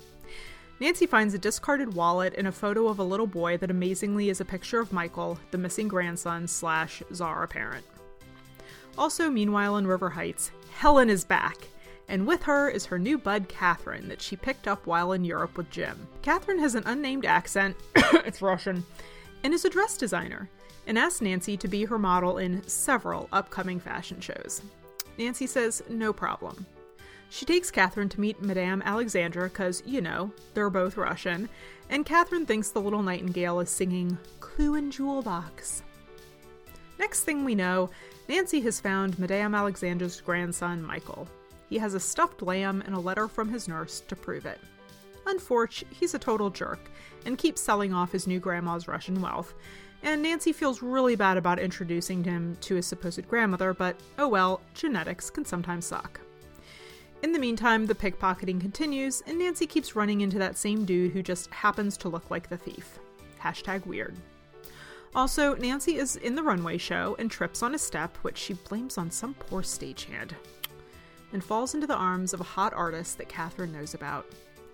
[0.79, 4.40] Nancy finds a discarded wallet and a photo of a little boy that amazingly is
[4.40, 7.85] a picture of Michael, the missing grandson slash czar apparent.
[8.98, 11.57] Also, meanwhile, in River Heights, Helen is back,
[12.09, 15.57] and with her is her new bud, Catherine, that she picked up while in Europe
[15.57, 16.07] with Jim.
[16.22, 18.85] Catherine has an unnamed accent, it's Russian,
[19.46, 20.50] and is a dress designer,
[20.88, 24.61] and asks Nancy to be her model in several upcoming fashion shows.
[25.18, 26.66] Nancy says, no problem.
[27.30, 31.48] She takes Catherine to meet Madame Alexandra because, you know, they're both Russian,
[31.90, 35.85] and Catherine thinks the little nightingale is singing Clue and Jewel Box.
[36.98, 37.88] Next thing we know,
[38.28, 41.28] Nancy has found Madame Alexandra's grandson, Michael.
[41.70, 44.59] He has a stuffed lamb and a letter from his nurse to prove it.
[45.24, 46.90] Unfortunately, he's a total jerk
[47.26, 49.52] and keeps selling off his new grandma's Russian wealth,
[50.02, 54.62] and Nancy feels really bad about introducing him to his supposed grandmother, but oh well,
[54.72, 56.20] genetics can sometimes suck.
[57.22, 61.22] In the meantime, the pickpocketing continues, and Nancy keeps running into that same dude who
[61.22, 62.98] just happens to look like the thief.
[63.42, 64.14] Hashtag weird.
[65.14, 68.98] Also, Nancy is in the runway show and trips on a step, which she blames
[68.98, 70.32] on some poor stagehand,
[71.32, 74.26] and falls into the arms of a hot artist that Catherine knows about.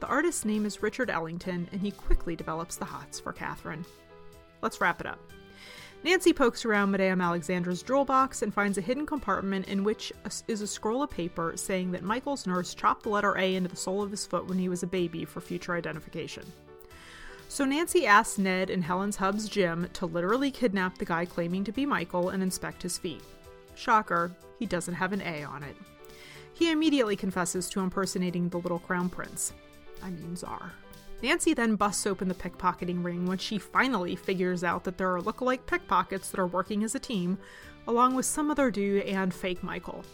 [0.02, 3.84] The artist's name is Richard Ellington, and he quickly develops the hots for Catherine.
[4.60, 5.20] Let's wrap it up.
[6.02, 10.12] Nancy pokes around Madame Alexandra's jewel box and finds a hidden compartment in which
[10.48, 13.76] is a scroll of paper saying that Michael's nurse chopped the letter A into the
[13.76, 16.52] sole of his foot when he was a baby for future identification.
[17.48, 21.70] So Nancy asks Ned and Helen's hub's Jim to literally kidnap the guy claiming to
[21.70, 23.22] be Michael and inspect his feet.
[23.76, 25.76] Shocker, he doesn't have an A on it.
[26.54, 29.52] He immediately confesses to impersonating the little crown prince.
[30.02, 30.72] I mean, Czar.
[31.22, 35.20] Nancy then busts open the pickpocketing ring when she finally figures out that there are
[35.22, 37.38] look-alike pickpockets that are working as a team,
[37.86, 40.04] along with some other dude and fake Michael.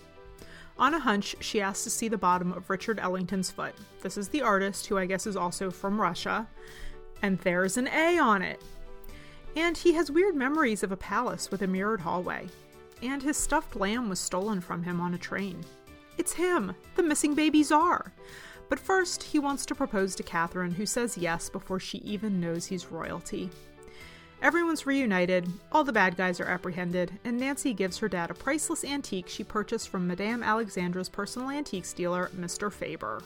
[0.79, 3.75] On a hunch, she asks to see the bottom of Richard Ellington's foot.
[4.03, 6.47] This is the artist, who I guess is also from Russia,
[7.23, 8.63] and there's an A on it.
[9.57, 12.47] And he has weird memories of a palace with a mirrored hallway.
[13.03, 15.65] And his stuffed lamb was stolen from him on a train.
[16.17, 18.13] It's him, the missing baby czar.
[18.69, 22.67] But first, he wants to propose to Catherine, who says yes before she even knows
[22.67, 23.51] he's royalty.
[24.41, 28.85] Everyone's reunited, all the bad guys are apprehended, and Nancy gives her dad a priceless
[28.85, 32.73] antique she purchased from Madame Alexandra's personal antiques dealer, Mr.
[32.73, 33.21] Faber.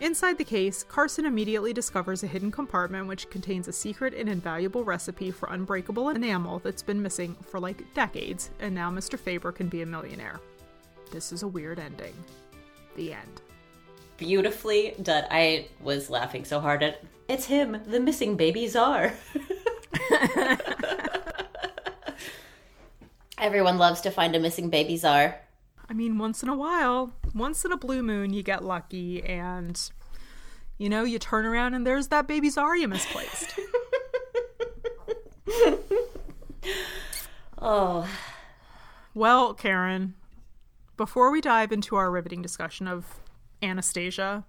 [0.00, 4.84] Inside the case, Carson immediately discovers a hidden compartment which contains a secret and invaluable
[4.84, 9.18] recipe for unbreakable enamel that's been missing for like decades, and now Mr.
[9.18, 10.40] Faber can be a millionaire.
[11.12, 12.14] This is a weird ending.
[12.96, 13.42] The end.
[14.16, 15.24] Beautifully done.
[15.30, 19.12] I was laughing so hard at it's him, the missing baby czar.
[23.38, 25.40] Everyone loves to find a missing baby czar.
[25.88, 29.80] I mean, once in a while, once in a blue moon, you get lucky, and
[30.78, 33.58] you know, you turn around and there's that baby czar you misplaced.
[37.66, 38.06] Oh,
[39.14, 40.12] well, Karen,
[40.98, 43.20] before we dive into our riveting discussion of
[43.64, 44.44] Anastasia,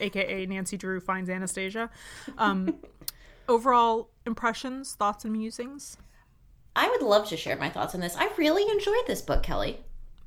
[0.00, 1.90] aka Nancy Drew finds Anastasia,
[2.38, 2.76] um,
[3.48, 5.96] overall impressions, thoughts, and musings.
[6.74, 8.16] I would love to share my thoughts on this.
[8.16, 9.80] I really enjoyed this book, Kelly.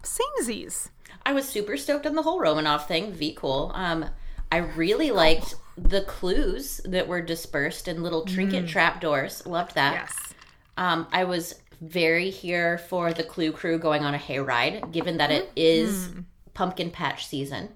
[0.04, 0.90] Samesies.
[1.26, 3.14] I was super stoked on the whole Romanov thing.
[3.14, 3.72] V cool.
[3.76, 4.06] Um,
[4.52, 9.46] I really liked the clues that were dispersed in little trinket trapdoors.
[9.46, 9.94] Loved that.
[9.94, 10.34] Yes.
[10.78, 15.32] Um, I was very here for the Clue crew going on a hayride, given that
[15.32, 16.10] it is
[16.54, 17.70] pumpkin patch season.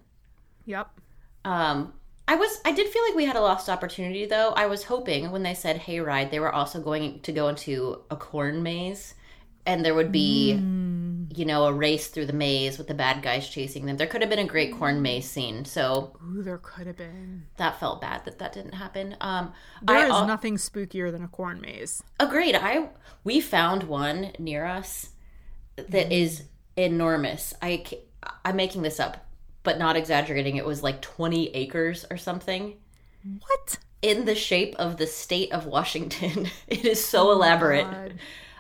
[0.66, 0.90] Yep.
[1.46, 1.94] Um,
[2.28, 4.52] I was I did feel like we had a lost opportunity though.
[4.56, 8.16] I was hoping when they said hayride, they were also going to go into a
[8.16, 9.14] corn maze,
[9.66, 10.54] and there would be
[11.36, 13.98] you know, a race through the maze with the bad guys chasing them.
[13.98, 15.66] There could have been a great corn maze scene.
[15.66, 17.48] So Ooh, there could have been.
[17.58, 19.16] that felt bad that that didn't happen.
[19.22, 22.04] Um, There I is nothing spookier than a corn maze.
[22.20, 22.56] Agreed.
[22.56, 22.90] I
[23.24, 25.10] we found one near us
[25.76, 26.44] that is
[26.76, 27.54] enormous.
[27.62, 27.84] I
[28.46, 29.23] I'm making this up,
[29.64, 30.58] but not exaggerating.
[30.58, 32.76] It was like 20 acres or something
[33.40, 33.80] What?
[34.02, 36.50] in the shape of the state of Washington.
[36.68, 37.86] It is so oh elaborate.
[37.88, 38.14] Oh God.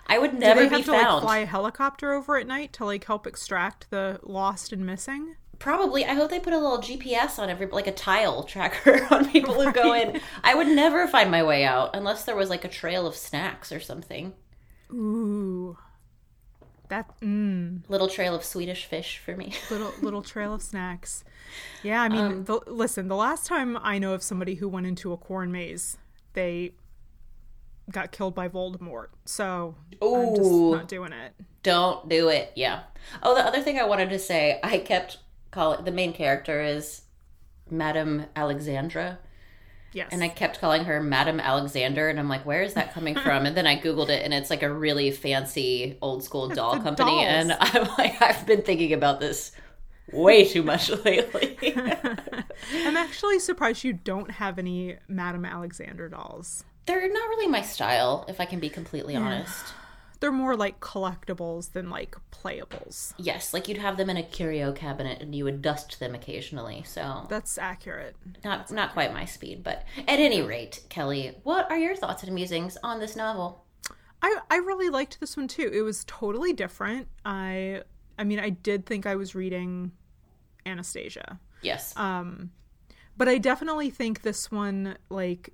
[0.07, 1.15] I would Do never they be have to found.
[1.15, 5.35] like fly a helicopter over at night to like help extract the lost and missing?
[5.59, 6.03] Probably.
[6.05, 9.53] I hope they put a little GPS on every like a tile tracker on people
[9.53, 10.19] who go in.
[10.43, 13.71] I would never find my way out unless there was like a trail of snacks
[13.71, 14.33] or something.
[14.91, 15.77] Ooh,
[16.93, 19.53] that mm, Little trail of Swedish fish for me.
[19.71, 21.23] little little trail of snacks.
[21.81, 23.07] Yeah, I mean, Um, the, listen.
[23.07, 25.97] The last time I know of somebody who went into a corn maze,
[26.33, 26.73] they
[27.91, 29.07] got killed by Voldemort.
[29.25, 31.33] So I'm just not doing it.
[31.63, 32.51] Don't do it.
[32.55, 32.83] Yeah.
[33.21, 35.17] Oh, the other thing I wanted to say, I kept
[35.51, 37.01] calling the main character is
[37.69, 39.19] Madame Alexandra,
[39.93, 43.15] Yes, and I kept calling her Madame Alexander, and I'm like, where is that coming
[43.15, 43.45] from?
[43.45, 47.11] And then I googled it, and it's like a really fancy old school doll company,
[47.11, 47.25] dolls.
[47.27, 49.51] and I'm like, I've been thinking about this
[50.11, 51.57] way too much lately.
[52.73, 56.63] I'm actually surprised you don't have any Madame Alexander dolls.
[56.85, 59.73] They're not really my style, if I can be completely honest.
[60.23, 63.13] They're more like collectibles than like playables.
[63.17, 66.81] Yes, like you'd have them in a curio cabinet, and you would dust them occasionally.
[66.85, 68.15] So That's accurate.
[68.41, 72.33] not not quite my speed, but at any rate, Kelly, what are your thoughts and
[72.33, 73.65] musings on this novel?
[74.21, 75.69] I I really liked this one too.
[75.73, 77.09] It was totally different.
[77.25, 77.81] I
[78.17, 79.91] I mean, I did think I was reading
[80.65, 81.37] Anastasia.
[81.61, 81.97] Yes.
[81.97, 82.51] Um
[83.17, 85.51] but I definitely think this one like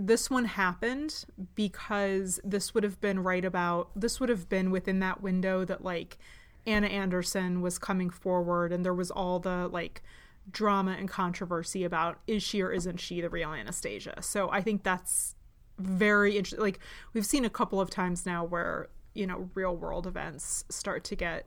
[0.00, 1.24] this one happened
[1.54, 5.82] because this would have been right about this would have been within that window that
[5.82, 6.18] like
[6.66, 10.02] Anna Anderson was coming forward and there was all the like
[10.50, 14.22] drama and controversy about is she or isn't she the real Anastasia.
[14.22, 15.34] So I think that's
[15.78, 16.80] very interesting like
[17.12, 21.16] we've seen a couple of times now where, you know, real world events start to
[21.16, 21.46] get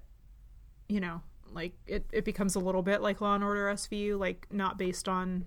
[0.92, 1.22] you know,
[1.54, 5.08] like it, it becomes a little bit like Law and Order SVU, like not based
[5.08, 5.46] on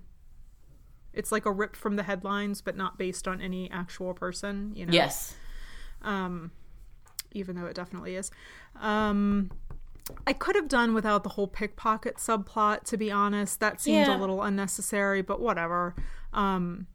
[1.15, 4.85] it's like a ripped from the headlines, but not based on any actual person, you
[4.85, 4.93] know.
[4.93, 5.35] yes.
[6.03, 8.31] Even though it definitely is.
[8.79, 9.51] Um
[10.27, 13.59] I could have done without the whole pickpocket subplot, to be honest.
[13.59, 14.17] That seemed Yeah.
[14.17, 15.95] a little unnecessary, but whatever.
[16.33, 16.87] Um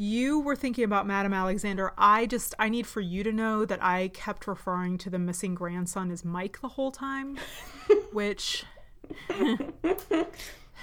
[0.00, 1.92] you were thinking about Madame Alexander.
[1.98, 5.54] I just I need for you to know that I kept referring to the missing
[5.56, 7.36] grandson as Mike the whole time,
[8.12, 8.64] which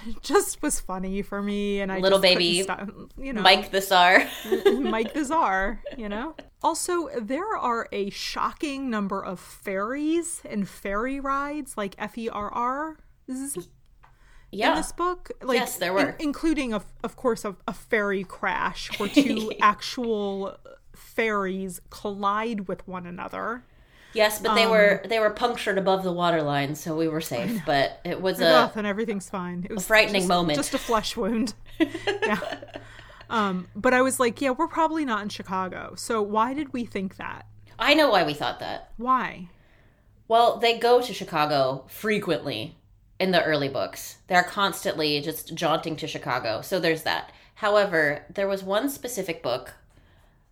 [0.22, 2.88] just was funny for me and I Little baby stop,
[3.18, 4.26] you know Mike the Czar.
[4.80, 6.34] Mike the Czar, you know?
[6.62, 12.52] Also, there are a shocking number of ferries and ferry rides, like F E R
[12.52, 12.96] R,
[13.28, 15.30] in this book.
[15.42, 16.10] Like, Yes, there were.
[16.10, 20.56] in- including, of, of course, a, a ferry crash where two actual
[20.94, 23.64] ferries collide with one another.
[24.16, 27.60] Yes, but they were they were punctured above the waterline, so we were safe.
[27.66, 29.66] But it was a and everything's fine.
[29.68, 30.56] It was a frightening just- moment.
[30.56, 31.54] Just a flesh wound.
[31.78, 32.40] yeah.
[33.28, 35.94] Um, but I was like, yeah, we're probably not in Chicago.
[35.96, 37.46] So why did we think that?
[37.78, 38.92] I know why we thought that.
[38.96, 39.48] Why?
[40.28, 42.76] Well, they go to Chicago frequently
[43.18, 44.18] in the early books.
[44.28, 46.60] They're constantly just jaunting to Chicago.
[46.62, 47.32] So there's that.
[47.56, 49.74] However, there was one specific book,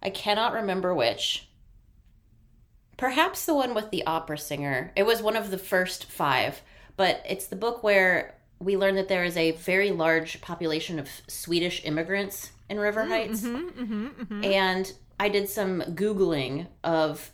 [0.03, 1.49] I cannot remember which.
[2.97, 4.92] Perhaps the one with the opera singer.
[4.97, 6.62] It was one of the first five,
[6.97, 11.09] but it's the book where we learn that there is a very large population of
[11.26, 13.42] Swedish immigrants in River mm, Heights.
[13.42, 14.45] Mm-hmm, mm-hmm, mm-hmm.
[14.45, 17.30] And I did some Googling of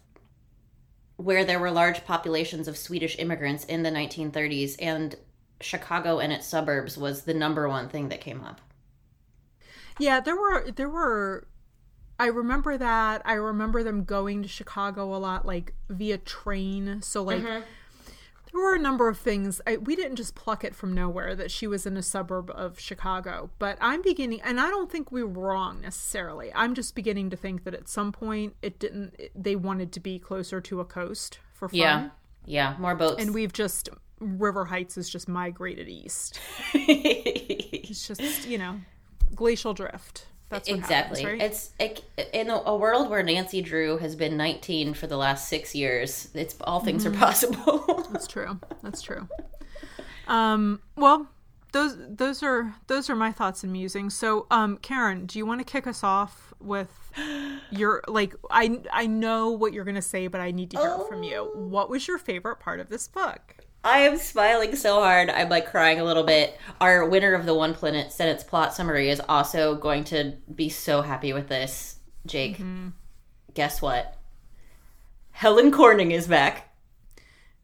[1.16, 5.14] where there were large populations of Swedish immigrants in the 1930s, and
[5.60, 8.60] Chicago and its suburbs was the number one thing that came up.
[9.98, 11.46] Yeah, there were there were
[12.20, 13.22] I remember that.
[13.24, 17.00] I remember them going to Chicago a lot like via train.
[17.00, 17.64] So like mm-hmm.
[18.52, 19.60] there were a number of things.
[19.66, 22.78] I, we didn't just pluck it from nowhere that she was in a suburb of
[22.78, 26.52] Chicago, but I'm beginning and I don't think we were wrong necessarily.
[26.54, 30.00] I'm just beginning to think that at some point it didn't it, they wanted to
[30.00, 31.78] be closer to a coast for fun.
[31.78, 32.08] Yeah.
[32.46, 33.22] Yeah, more boats.
[33.22, 36.38] And we've just River Heights has just migrated east.
[37.82, 38.80] It's just, you know,
[39.34, 40.26] glacial drift.
[40.50, 41.22] That's exactly.
[41.22, 41.48] happens, right?
[41.50, 45.48] It's it, in a, a world where Nancy Drew has been 19 for the last
[45.48, 46.28] six years.
[46.34, 47.14] It's all things Mm-hmm.
[47.14, 48.06] are possible.
[48.12, 48.58] That's true.
[48.82, 49.28] That's true.
[50.26, 51.28] Um, well,
[51.72, 54.14] those those are those are my thoughts and musings.
[54.16, 56.90] So, um, Karen, do you want to kick us off with
[57.70, 58.34] your like?
[58.50, 61.50] I I know what you're gonna say, but I need to hear it from you.
[61.54, 63.56] What was your favorite part of this book?
[63.82, 65.30] I am smiling so hard.
[65.30, 66.58] I'm like crying a little bit.
[66.80, 71.00] Our winner of the one planet sentence plot summary is also going to be so
[71.00, 71.96] happy with this.
[72.26, 72.88] Jake, mm-hmm.
[73.54, 74.16] guess what?
[75.30, 76.74] Helen Corning is back.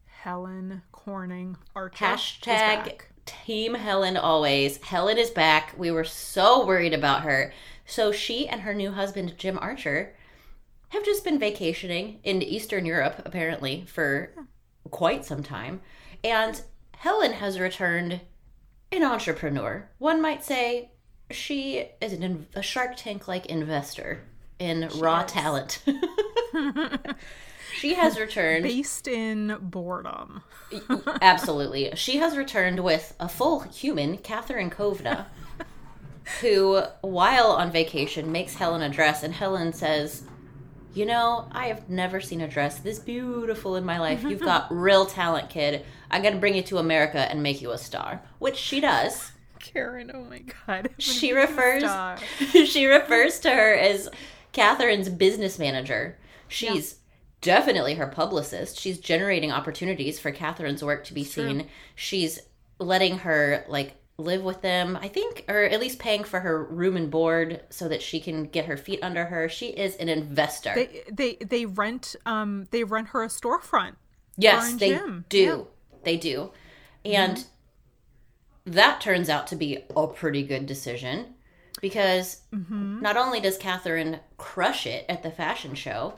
[0.05, 2.05] Helen Corning Archer.
[2.05, 3.11] Hashtag back.
[3.25, 4.77] Team Helen always.
[4.77, 5.75] Helen is back.
[5.77, 7.53] We were so worried about her.
[7.85, 10.15] So she and her new husband, Jim Archer,
[10.89, 14.31] have just been vacationing in Eastern Europe, apparently, for
[14.89, 15.81] quite some time.
[16.23, 16.61] And
[16.97, 18.21] Helen has returned
[18.91, 19.89] an entrepreneur.
[19.97, 20.91] One might say
[21.31, 24.21] she is an, a Shark Tank like investor
[24.59, 25.31] in raw is.
[25.31, 25.83] talent.
[27.79, 28.63] she has returned.
[28.63, 30.41] based in boredom.
[31.21, 31.91] Absolutely.
[31.95, 35.25] She has returned with a full human, Catherine Kovna,
[36.41, 40.23] who, while on vacation, makes Helen a dress, and Helen says,
[40.97, 44.23] You know, I have never seen a dress this beautiful in my life.
[44.23, 45.85] You've got real talent, kid.
[46.09, 48.23] I'm going to bring you to America and make you a star.
[48.39, 49.31] Which she does.
[49.59, 50.89] Karen, oh my god.
[50.97, 51.83] She refers
[52.67, 54.09] she refers to her as
[54.53, 56.17] Catherine's business manager.
[56.47, 56.95] She's
[57.41, 58.79] definitely her publicist.
[58.79, 61.67] She's generating opportunities for Catherine's work to be seen.
[61.93, 62.39] She's
[62.79, 66.97] letting her like live with them, I think, or at least paying for her room
[66.97, 69.47] and board so that she can get her feet under her.
[69.47, 70.73] She is an investor.
[70.73, 73.95] They they they rent um they rent her a storefront.
[74.35, 75.25] yes, they Jim.
[75.29, 75.37] do.
[75.37, 75.61] Yeah.
[76.03, 76.51] They do.
[77.05, 77.45] And
[78.65, 81.35] that turns out to be a pretty good decision
[81.79, 86.17] because not only does Catherine crush it at the fashion show,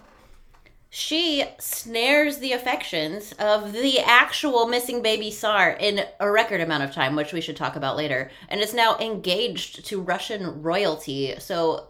[0.90, 6.92] she snares the affections of the actual missing baby Tsar in a record amount of
[6.92, 11.36] time, which we should talk about later, and is now engaged to Russian royalty.
[11.38, 11.90] So,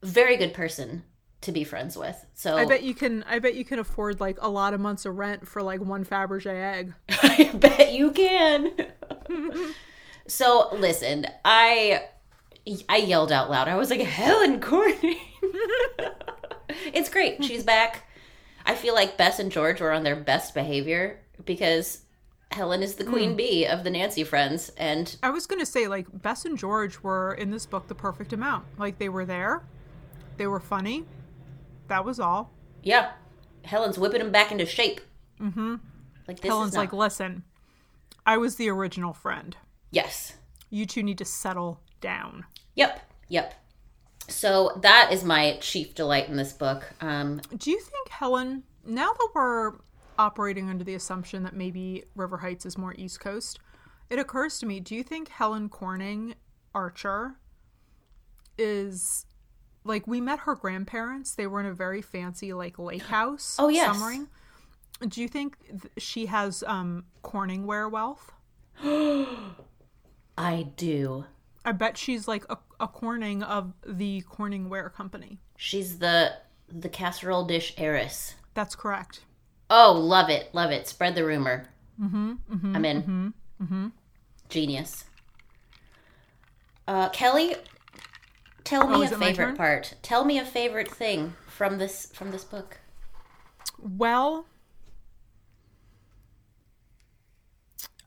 [0.00, 1.02] very good person
[1.40, 2.24] to be friends with.
[2.34, 5.04] So, I bet you can I bet you can afford like a lot of months
[5.04, 6.94] of rent for like one Fabergé egg.
[7.08, 8.72] I bet you can.
[10.28, 12.04] so listen, I
[12.88, 13.66] I yelled out loud.
[13.66, 15.18] I was like, Helen Corning.
[16.92, 17.44] it's great.
[17.44, 18.08] She's back.
[18.64, 22.02] I feel like Bess and George were on their best behavior because
[22.52, 26.06] Helen is the queen bee of the Nancy friends, and I was gonna say like
[26.22, 28.64] Bess and George were in this book the perfect amount.
[28.78, 29.62] Like they were there,
[30.36, 31.04] they were funny.
[31.88, 32.52] That was all.
[32.82, 33.12] yeah,
[33.64, 35.00] Helen's whipping him back into shape.
[35.40, 35.76] Mm-hmm.
[36.28, 37.42] Like this Helen's is not- like, listen,
[38.24, 39.56] I was the original friend.
[39.90, 40.34] yes,
[40.70, 42.44] You two need to settle down.
[42.74, 43.54] yep, yep.
[44.28, 46.92] So that is my chief delight in this book.
[47.00, 49.72] Um, Do you think Helen, now that we're
[50.18, 53.58] operating under the assumption that maybe River Heights is more East Coast,
[54.10, 56.34] it occurs to me, do you think Helen Corning
[56.74, 57.36] Archer
[58.58, 59.26] is
[59.84, 61.34] like we met her grandparents?
[61.34, 63.56] They were in a very fancy like lake house.
[63.58, 63.96] Oh, yes.
[63.96, 64.28] Summering.
[65.08, 68.32] Do you think th- she has um Corningware wealth?
[70.38, 71.24] I do.
[71.64, 75.38] I bet she's like a, a Corning of the Corningware company.
[75.56, 76.32] She's the
[76.68, 78.34] the casserole dish heiress.
[78.54, 79.20] That's correct.
[79.70, 80.86] Oh, love it, love it.
[80.88, 81.68] Spread the rumor.
[82.00, 82.76] Mm-hmm.
[82.76, 83.34] I'm in.
[83.62, 83.88] Mm-hmm.
[84.48, 85.04] Genius.
[86.88, 87.54] Uh, Kelly,
[88.64, 89.94] tell Oh, me a favorite part.
[90.02, 92.78] Tell me a favorite thing from this from this book.
[93.78, 94.46] Well,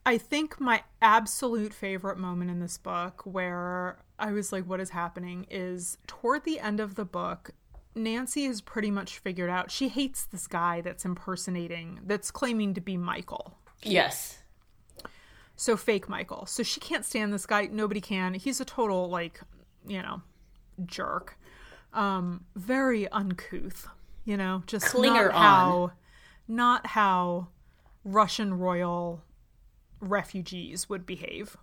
[0.06, 4.90] I think my absolute favorite moment in this book where I was like, what is
[4.90, 7.50] happening is toward the end of the book,
[7.96, 12.80] Nancy has pretty much figured out she hates this guy that's impersonating, that's claiming to
[12.80, 13.58] be Michael.
[13.82, 14.38] Yes.
[15.56, 16.46] So fake Michael.
[16.46, 17.66] So she can't stand this guy.
[17.66, 18.34] Nobody can.
[18.34, 19.40] He's a total, like,
[19.88, 20.22] you know,
[20.84, 21.36] jerk.
[21.92, 23.88] Um, very uncouth,
[24.24, 25.92] you know, just Clinger not how
[26.46, 27.48] not how
[28.04, 29.24] Russian royal
[30.06, 31.56] refugees would behave.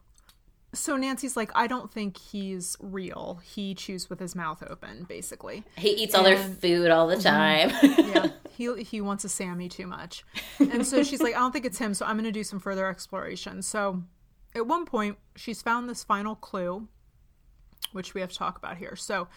[0.74, 3.40] So Nancy's like, I don't think he's real.
[3.44, 5.64] He chews with his mouth open, basically.
[5.78, 7.72] He eats all their food all the time.
[7.84, 10.24] Yeah, he he wants a Sammy too much,
[10.60, 11.94] and so she's like, I don't think it's him.
[11.94, 13.62] So I'm going to do some further exploration.
[13.62, 14.04] So
[14.56, 16.88] at one point, she's found this final clue,
[17.92, 18.96] which we have to talk about here.
[18.96, 19.28] So,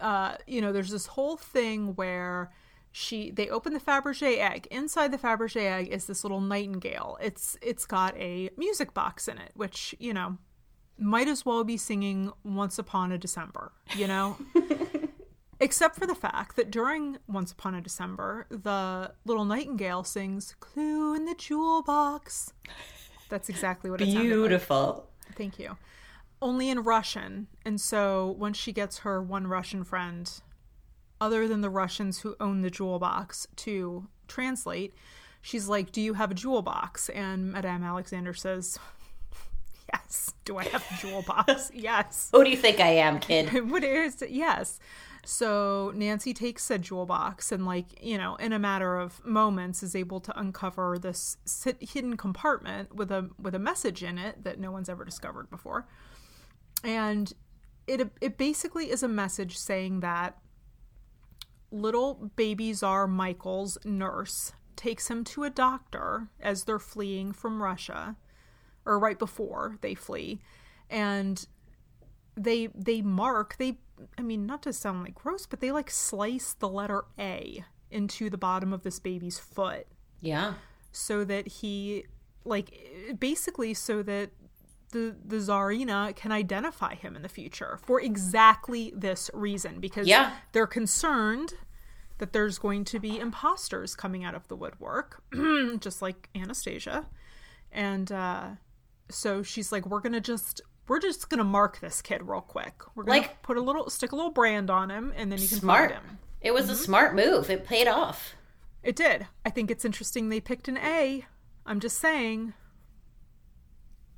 [0.00, 2.50] uh, you know, there's this whole thing where
[2.92, 4.66] she they open the Fabergé egg.
[4.70, 7.18] Inside the Fabergé egg is this little nightingale.
[7.20, 10.38] It's it's got a music box in it, which you know
[10.98, 13.72] might as well be singing Once Upon a December.
[13.96, 14.36] You know.
[15.62, 21.14] Except for the fact that during Once Upon a December, the little nightingale sings "Clue
[21.14, 22.52] in the Jewel Box."
[23.28, 24.28] That's exactly what it sounded like.
[24.28, 25.10] Beautiful.
[25.36, 25.76] Thank you.
[26.42, 27.46] Only in Russian.
[27.64, 30.32] And so once she gets her one Russian friend,
[31.20, 34.94] other than the Russians who own the jewel box, to translate,
[35.42, 37.08] she's like, Do you have a jewel box?
[37.10, 38.78] And Madame Alexander says,
[39.92, 40.34] Yes.
[40.44, 41.70] Do I have a jewel box?
[41.74, 42.30] yes.
[42.32, 43.70] Who do you think I am, kid?
[43.70, 44.30] what is it?
[44.30, 44.78] Yes.
[45.24, 49.82] So Nancy takes said jewel box and, like, you know, in a matter of moments,
[49.82, 51.36] is able to uncover this
[51.80, 55.86] hidden compartment with a with a message in it that no one's ever discovered before.
[56.82, 57.32] And
[57.86, 60.38] it it basically is a message saying that
[61.70, 68.16] little baby czar Michael's nurse takes him to a doctor as they're fleeing from Russia,
[68.86, 70.40] or right before they flee,
[70.88, 71.46] and
[72.36, 73.78] they they mark they
[74.16, 78.30] I mean not to sound like gross, but they like slice the letter A into
[78.30, 79.86] the bottom of this baby's foot
[80.20, 80.54] Yeah.
[80.92, 82.06] so that he
[82.44, 82.72] like
[83.18, 84.30] basically so that
[84.92, 90.32] the the czarina can identify him in the future for exactly this reason because Yeah.
[90.52, 91.54] they're concerned
[92.18, 95.22] that there's going to be imposters coming out of the woodwork
[95.80, 97.06] just like anastasia
[97.72, 98.48] and uh
[99.08, 103.04] so she's like we're gonna just we're just gonna mark this kid real quick we're
[103.04, 105.58] gonna Like- put a little stick a little brand on him and then you can
[105.60, 105.90] Smart.
[105.92, 106.72] find him It was Mm-hmm.
[106.72, 107.50] a smart move.
[107.50, 108.34] It paid off.
[108.82, 109.26] it did.
[109.44, 111.26] I think it's interesting they picked an A.
[111.66, 112.54] I'm just saying.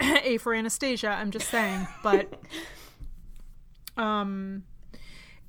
[0.25, 1.87] A for Anastasia, I'm just saying.
[2.03, 2.33] But
[3.97, 4.65] um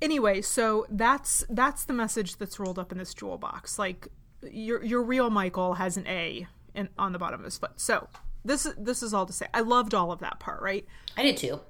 [0.01, 3.79] anyway, so that's that's the message that's rolled up in this jewel box.
[3.79, 4.07] Like
[4.51, 7.79] your your real Michael has an A in, on the bottom of his foot.
[7.79, 8.07] So
[8.45, 9.47] this this is all to say.
[9.53, 10.85] I loved all of that part, right?
[11.17, 11.61] I did too.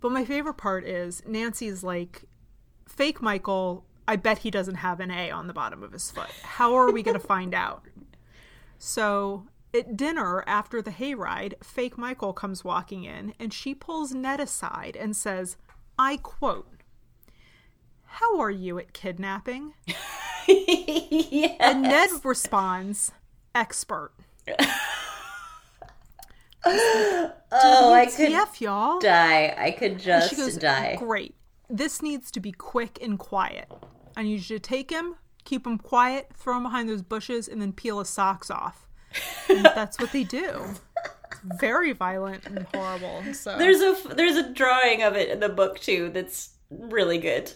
[0.00, 2.24] But my favorite part is Nancy's like,
[2.88, 6.30] fake Michael, I bet he doesn't have an A on the bottom of his foot.
[6.42, 7.84] How are we going to find out?
[8.78, 14.40] So at dinner after the hayride, fake Michael comes walking in and she pulls Ned
[14.40, 15.56] aside and says,
[15.98, 16.68] I quote,
[18.04, 19.74] How are you at kidnapping?
[20.48, 21.54] yeah.
[21.60, 23.12] And Ned responds,
[23.54, 24.12] Expert.
[26.64, 28.98] Oh, I could TF, y'all.
[29.00, 29.54] die.
[29.56, 30.96] I could just She goes, die.
[30.98, 31.34] Great.
[31.68, 33.70] This needs to be quick and quiet.
[34.16, 35.14] I need you to take him,
[35.44, 38.86] keep him quiet, throw him behind those bushes, and then peel his socks off.
[39.48, 40.64] And that's what they do.
[41.32, 43.22] It's very violent and horrible.
[43.34, 46.10] So There's a there's a drawing of it in the book too.
[46.10, 47.52] That's really good.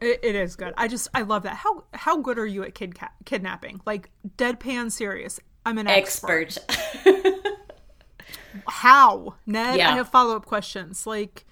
[0.00, 0.74] it, it is good.
[0.76, 1.56] I just I love that.
[1.56, 3.80] How how good are you at kid ca- kidnapping?
[3.86, 5.40] Like deadpan serious.
[5.64, 6.58] I'm an expert.
[6.58, 7.36] Expert.
[8.68, 9.78] How Ned?
[9.78, 9.90] Yeah.
[9.90, 11.06] I have follow up questions.
[11.06, 11.46] Like,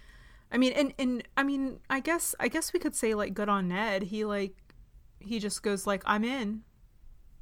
[0.52, 3.48] I mean, and and I mean, I guess I guess we could say like good
[3.48, 4.04] on Ned.
[4.04, 4.54] He like
[5.18, 6.62] he just goes like I'm in.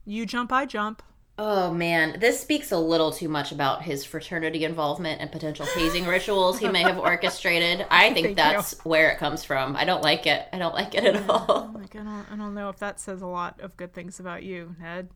[0.04, 1.02] You jump, I jump.
[1.40, 6.04] Oh man, this speaks a little too much about his fraternity involvement and potential hazing
[6.04, 7.86] rituals he may have orchestrated.
[7.90, 9.76] I think Thank that's where it comes from.
[9.76, 10.48] I don't like it.
[10.52, 11.70] I don't like it at all.
[11.72, 14.42] Like I don't I don't know if that says a lot of good things about
[14.42, 15.10] you, Ned.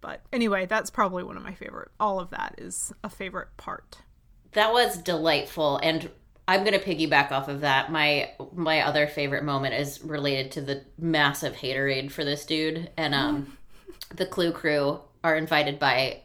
[0.00, 1.90] But anyway, that's probably one of my favorite.
[1.98, 3.98] All of that is a favorite part.
[4.52, 6.08] That was delightful and
[6.46, 7.90] I'm going to piggyback off of that.
[7.90, 13.16] My my other favorite moment is related to the massive haterade for this dude and
[13.16, 13.56] um
[14.14, 16.22] the Clue crew are invited by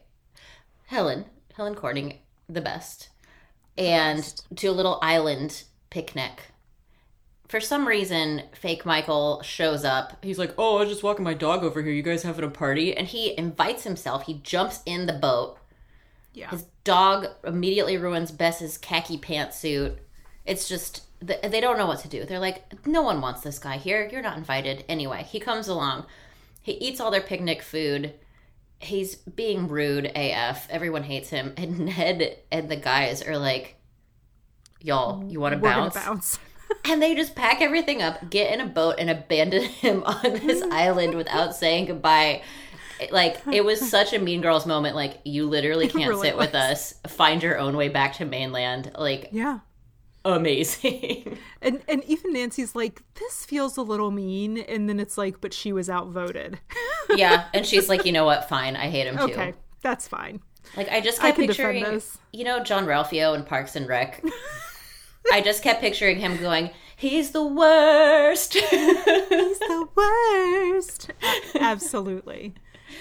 [0.85, 1.25] Helen,
[1.55, 3.09] Helen Corning, the best,
[3.75, 4.23] and
[4.55, 6.43] to a little island picnic.
[7.49, 10.23] For some reason, fake Michael shows up.
[10.23, 11.91] He's like, "Oh, I was just walking my dog over here.
[11.91, 14.27] You guys having a party?" And he invites himself.
[14.27, 15.57] He jumps in the boat.
[16.33, 16.51] Yeah.
[16.51, 19.97] His dog immediately ruins Bess's khaki pantsuit.
[20.45, 22.23] It's just they don't know what to do.
[22.23, 24.07] They're like, "No one wants this guy here.
[24.11, 26.05] You're not invited." Anyway, he comes along.
[26.61, 28.13] He eats all their picnic food.
[28.81, 30.67] He's being rude AF.
[30.69, 31.53] Everyone hates him.
[31.57, 33.75] And Ned and the guys are like,
[34.79, 36.39] "Y'all, you want to bounce?" bounce.
[36.85, 40.63] And they just pack everything up, get in a boat, and abandon him on this
[40.71, 42.43] island without saying goodbye.
[43.11, 44.95] Like it was such a Mean Girls moment.
[44.95, 46.93] Like you literally can't really sit with us.
[47.07, 48.93] Find your own way back to mainland.
[48.97, 49.59] Like yeah.
[50.25, 51.37] Amazing.
[51.63, 55.53] And and even Nancy's like, this feels a little mean, and then it's like, but
[55.53, 56.59] she was outvoted.
[57.15, 58.49] yeah, and she's like, you know what?
[58.49, 59.33] Fine, I hate him too.
[59.33, 60.41] okay, that's fine.
[60.75, 62.01] Like I just I kept can picturing,
[62.33, 64.23] you know, Jean-Ralphio in Parks and Rec.
[65.31, 71.11] I just kept picturing him going, "He's the worst." He's the worst.
[71.59, 72.55] Absolutely.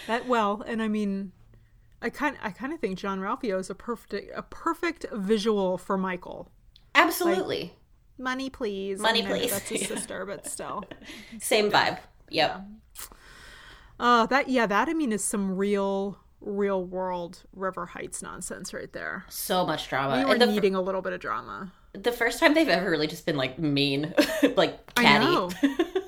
[0.06, 1.32] That well, and I mean,
[2.02, 6.50] I kind I kind of think Jean-Ralphio is a perfect a perfect visual for Michael.
[6.94, 7.72] Absolutely,
[8.18, 9.00] Money, please.
[9.00, 9.50] Money, please.
[9.50, 10.84] That's his sister, but still.
[11.40, 11.98] same vibe.
[12.28, 12.62] Yep.
[13.98, 18.92] Uh, that yeah, that I mean is some real real world River Heights nonsense right
[18.92, 19.24] there.
[19.28, 20.18] So much drama.
[20.18, 21.72] We were and needing a little bit of drama.
[21.92, 24.14] the first time they've ever really just been like mean,
[24.56, 25.24] like I catty.
[25.26, 25.50] know.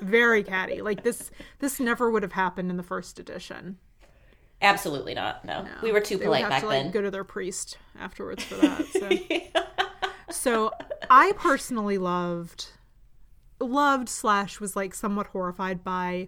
[0.01, 0.81] Very catty.
[0.81, 1.29] Like this
[1.59, 3.77] this never would have happened in the first edition.
[4.61, 5.43] Absolutely not.
[5.43, 5.65] No.
[5.81, 6.91] we were too polite have back to like then.
[6.91, 8.85] go to their priest afterwards for that.
[8.87, 9.09] So.
[10.33, 10.71] So
[11.09, 12.67] I personally loved
[13.59, 16.27] loved slash was like somewhat horrified by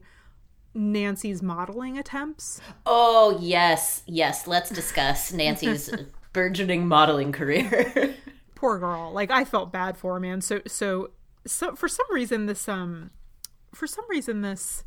[0.73, 2.61] Nancy's modeling attempts.
[2.85, 4.47] Oh yes, yes.
[4.47, 5.89] Let's discuss Nancy's
[6.33, 8.15] burgeoning modeling career.
[8.55, 9.11] Poor girl.
[9.11, 10.41] Like I felt bad for her, man.
[10.41, 11.11] So so
[11.45, 13.11] so for some reason this um
[13.73, 14.83] for some reason this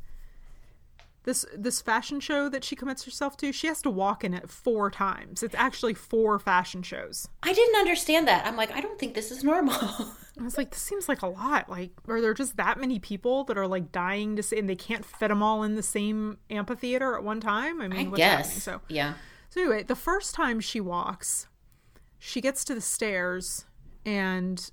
[1.29, 4.49] this this fashion show that she commits herself to, she has to walk in it
[4.49, 5.43] four times.
[5.43, 7.29] It's actually four fashion shows.
[7.43, 8.47] I didn't understand that.
[8.47, 9.74] I'm like, I don't think this is normal.
[10.41, 11.68] I was like, this seems like a lot.
[11.68, 14.74] Like, are there just that many people that are like dying to see, and they
[14.74, 17.83] can't fit them all in the same amphitheater at one time?
[17.83, 18.47] I mean, I what's happening?
[18.55, 18.62] guess.
[18.62, 19.14] So, yeah.
[19.51, 21.47] so anyway, the first time she walks,
[22.18, 23.66] she gets to the stairs,
[24.07, 24.70] and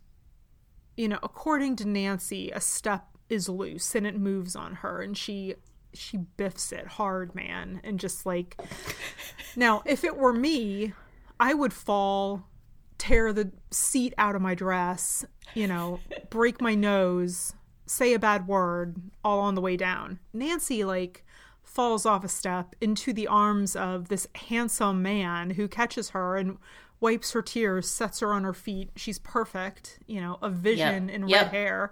[0.95, 5.17] you know, according to Nancy, a step is loose and it moves on her, and
[5.17, 5.55] she
[5.95, 8.59] she biffs it hard, man, and just like
[9.55, 10.93] now, if it were me,
[11.39, 12.43] I would fall,
[12.97, 17.53] tear the seat out of my dress, you know, break my nose,
[17.85, 20.19] say a bad word, all on the way down.
[20.33, 21.23] Nancy, like,
[21.63, 26.57] falls off a step into the arms of this handsome man who catches her and
[27.01, 28.89] wipes her tears, sets her on her feet.
[28.95, 31.15] She's perfect, you know, a vision Yep.
[31.15, 31.43] in Yep.
[31.45, 31.91] red hair,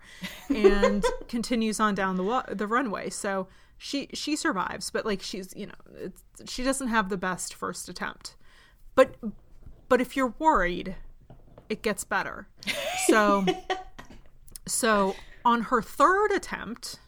[0.49, 3.10] and continues on down the wa- the runway.
[3.10, 3.47] So
[3.84, 7.89] she she survives, but like she's you know it's, she doesn't have the best first
[7.89, 8.38] attempt.
[8.95, 9.15] But
[9.89, 10.95] but if you're worried,
[11.67, 12.47] it gets better.
[13.07, 13.45] So
[14.65, 17.01] so on her third attempt,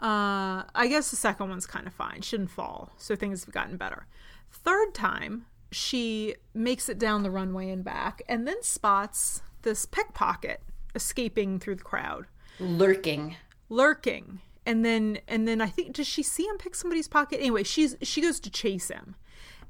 [0.00, 2.20] uh, I guess the second one's kind of fine.
[2.20, 4.06] She didn't fall, so things have gotten better.
[4.50, 10.60] Third time, she makes it down the runway and back, and then spots this pickpocket
[10.94, 12.26] escaping through the crowd,
[12.60, 13.36] Lurking.
[13.70, 14.40] lurking.
[14.64, 17.40] And then, and then I think does she see him pick somebody's pocket?
[17.40, 19.16] Anyway, she's she goes to chase him,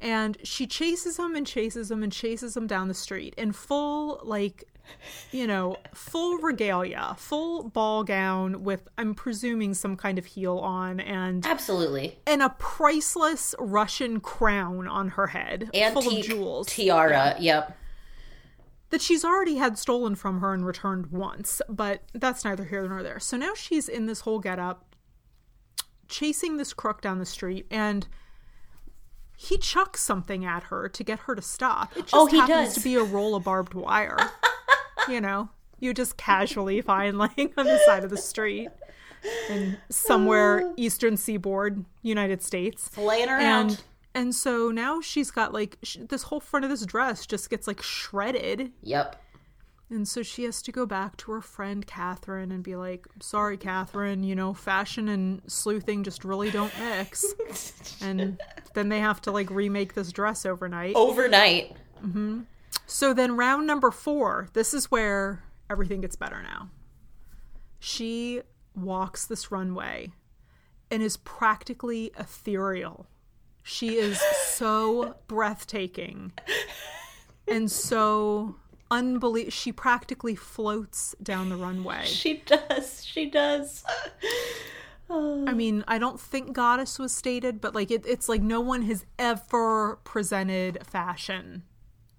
[0.00, 4.20] and she chases him and chases him and chases him down the street in full
[4.22, 4.68] like
[5.30, 11.00] you know, full regalia, full ball gown with I'm presuming some kind of heel on
[11.00, 12.18] and Absolutely.
[12.26, 17.36] and a priceless Russian crown on her head full of Antique jewels tiara.
[17.38, 17.78] Yep.
[18.92, 23.02] That she's already had stolen from her and returned once, but that's neither here nor
[23.02, 23.18] there.
[23.18, 24.94] So now she's in this whole getup
[26.08, 28.06] chasing this crook down the street and
[29.34, 31.96] he chucks something at her to get her to stop.
[31.96, 32.74] It just Oh, he happens does.
[32.74, 34.18] to be a roll of barbed wire.
[35.08, 35.48] you know,
[35.80, 38.68] you just casually find laying on the side of the street
[39.48, 40.72] in somewhere uh.
[40.76, 42.90] eastern seaboard, United States.
[42.98, 43.70] Laying around.
[43.70, 43.82] And
[44.14, 47.66] and so now she's got like sh- this whole front of this dress just gets
[47.66, 49.16] like shredded yep.
[49.90, 53.56] and so she has to go back to her friend Catherine and be like, sorry,
[53.56, 57.34] Catherine, you know, fashion and sleuthing just really don't mix.
[58.00, 58.40] and
[58.74, 60.94] then they have to like remake this dress overnight.
[60.96, 61.76] Overnight.
[62.00, 62.40] Hmm.
[62.86, 66.70] So then round number four, this is where everything gets better now.
[67.78, 68.42] She
[68.74, 70.12] walks this runway
[70.90, 73.06] and is practically ethereal.
[73.62, 76.32] She is so breathtaking
[77.48, 78.56] and so
[78.90, 79.50] unbelievable.
[79.50, 82.04] She practically floats down the runway.
[82.04, 83.04] She does.
[83.04, 83.84] She does.
[85.10, 88.82] I mean, I don't think goddess was stated, but like it, it's like no one
[88.82, 91.64] has ever presented fashion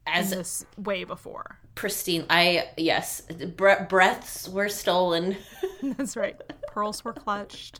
[0.06, 1.58] As this way before.
[1.76, 2.26] pristine.
[2.30, 3.22] I yes.
[3.22, 5.38] Bre- breaths were stolen.
[5.82, 6.40] That's right.
[6.68, 7.80] Pearls were clutched.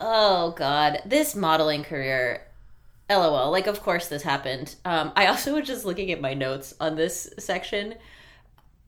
[0.00, 2.46] Oh god, this modeling career.
[3.10, 3.50] LOL.
[3.50, 4.76] Like, of course this happened.
[4.84, 7.94] Um, I also was just looking at my notes on this section,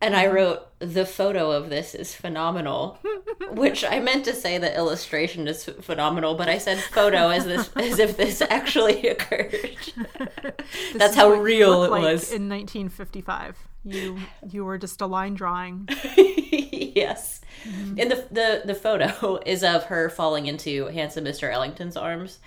[0.03, 2.99] and I wrote the photo of this is phenomenal,
[3.51, 7.71] which I meant to say the illustration is phenomenal, but I said photo as this
[7.77, 9.55] as if this actually occurred.
[10.93, 12.31] This That's how real it like was.
[12.33, 13.59] in 1955.
[13.85, 14.19] You
[14.51, 15.89] you were just a line drawing.
[16.17, 17.41] yes.
[17.65, 21.53] And the, the the photo is of her falling into handsome Mr.
[21.53, 22.39] Ellington's arms,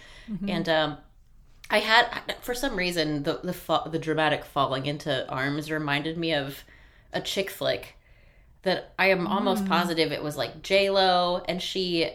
[0.48, 0.98] and um,
[1.74, 6.32] I had for some reason the the fa- the dramatic falling into arms reminded me
[6.36, 6.64] of
[7.12, 7.98] a chick flick
[8.62, 12.12] that I am almost positive it was like J Lo, and she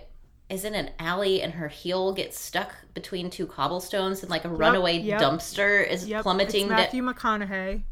[0.48, 4.48] is in an alley and her heel gets stuck between two cobblestones and like a
[4.48, 5.20] runaway yep.
[5.20, 6.62] dumpster is Yep, plummeting.
[6.66, 7.82] It's da- Matthew McConaughey.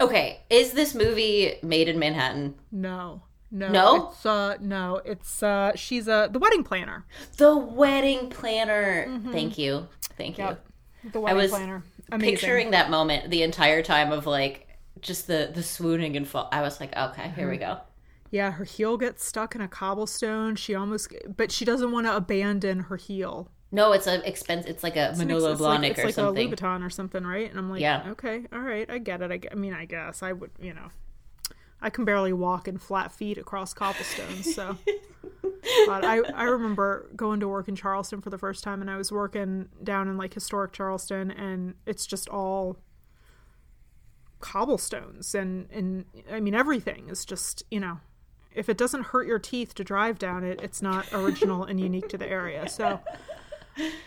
[0.00, 2.56] okay, is this movie Maid in Manhattan?
[2.72, 3.22] No.
[3.52, 3.68] No.
[3.68, 4.08] No?
[4.10, 7.06] It's uh no, it's uh she's uh the wedding planner.
[7.36, 9.20] The wedding planner.
[9.30, 9.86] Thank you.
[10.18, 10.65] Thank Yep.
[11.12, 11.82] The wedding was planner.
[12.10, 12.34] Amazing.
[12.34, 14.68] Picturing that moment the entire time of like
[15.00, 16.48] just the the swooning and fall.
[16.52, 17.74] I was like, okay, here we uh-huh.
[17.76, 17.80] go.
[18.30, 20.56] Yeah, her heel gets stuck in a cobblestone.
[20.56, 23.50] She almost, but she doesn't want to abandon her heel.
[23.72, 24.66] No, it's a expense.
[24.66, 26.52] It's like a Manolo it's like, Blahnik it's or like something.
[26.52, 27.48] a Louboutin or something, right?
[27.48, 28.04] And I'm like, Yeah.
[28.10, 29.30] okay, all right, I get it.
[29.30, 30.88] I, gue- I mean, I guess I would, you know,
[31.80, 34.78] I can barely walk in flat feet across cobblestones, so.
[35.86, 38.96] but I, I remember going to work in Charleston for the first time, and I
[38.96, 42.78] was working down in like historic Charleston, and it's just all
[44.40, 48.00] cobblestones, and and I mean everything is just you know,
[48.54, 52.08] if it doesn't hurt your teeth to drive down it, it's not original and unique
[52.08, 52.68] to the area.
[52.68, 53.00] So.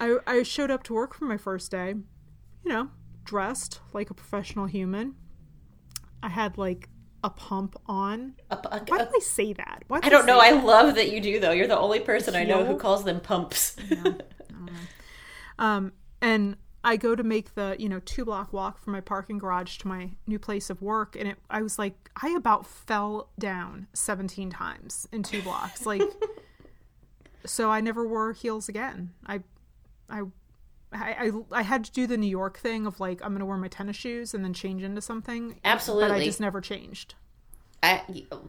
[0.01, 2.89] I, I showed up to work for my first day, you know,
[3.23, 5.13] dressed like a professional human.
[6.23, 6.89] I had like
[7.23, 8.33] a pump on.
[8.49, 9.83] A- a- Why do I say that?
[9.87, 10.39] Why I don't know.
[10.39, 11.51] say I love that you do though.
[11.51, 13.75] You're the only person I know who calls them pumps.
[15.57, 15.91] Um,
[16.21, 19.77] and I go to make the you know two block walk from my parking garage
[19.79, 23.87] to my new place of work, and it I was like I about fell down
[23.93, 26.01] seventeen times in two blocks, like.
[27.45, 29.11] so I never wore heels again.
[29.25, 29.39] I,
[30.09, 30.23] I.
[30.91, 33.57] I, I, I had to do the New York thing of like I'm gonna wear
[33.57, 35.59] my tennis shoes and then change into something.
[35.63, 37.15] Absolutely, but I just never changed.
[37.81, 38.01] I,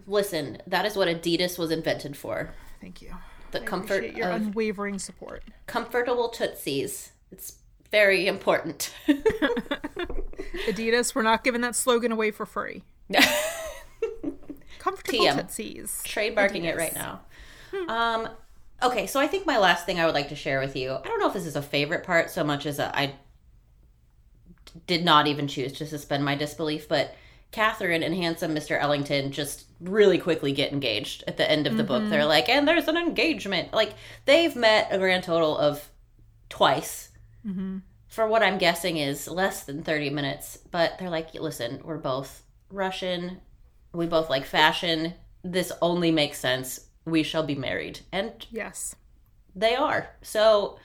[0.07, 2.51] listen, that is what Adidas was invented for.
[2.81, 3.13] Thank you.
[3.53, 5.45] The I comfort your of unwavering support.
[5.67, 7.13] comfortable tootsies.
[7.31, 7.59] It's
[7.91, 8.93] very important.
[10.69, 12.83] Adidas, we're not giving that slogan away for free.
[14.79, 15.37] Comfortable TM.
[15.37, 16.03] tootsies.
[16.07, 17.21] trademarking it right now.
[17.89, 18.29] Um,
[18.83, 20.93] okay, so I think my last thing I would like to share with you.
[20.93, 23.15] I don't know if this is a favorite part so much as a, I
[24.87, 27.15] did not even choose to suspend my disbelief, but
[27.53, 28.81] Catherine and handsome Mr.
[28.81, 32.09] Ellington just really quickly get engaged at the end of the book.
[32.09, 32.29] They're mm-hmm.
[32.29, 33.73] like, and there's an engagement.
[33.73, 35.91] Like they've met a grand total of
[36.49, 37.11] twice.
[37.47, 37.79] Mm-hmm.
[38.09, 42.43] For what I'm guessing is less than 30 minutes, but they're like, listen, we're both
[42.69, 43.41] Russian.
[43.93, 45.15] We both like fashion.
[45.43, 46.87] This only makes sense.
[47.05, 48.01] We shall be married.
[48.13, 48.95] And Yes.
[49.55, 50.11] they are.
[50.23, 50.79] So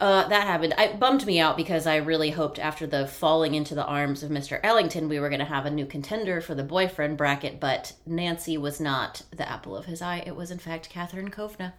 [0.00, 0.74] uh, that happened.
[0.78, 4.30] It bummed me out because I really hoped after the falling into the arms of
[4.30, 4.60] Mr.
[4.62, 8.56] Ellington, we were going to have a new contender for the boyfriend bracket, but Nancy
[8.56, 10.22] was not the apple of his eye.
[10.24, 11.72] It was, in fact, Catherine Kovna.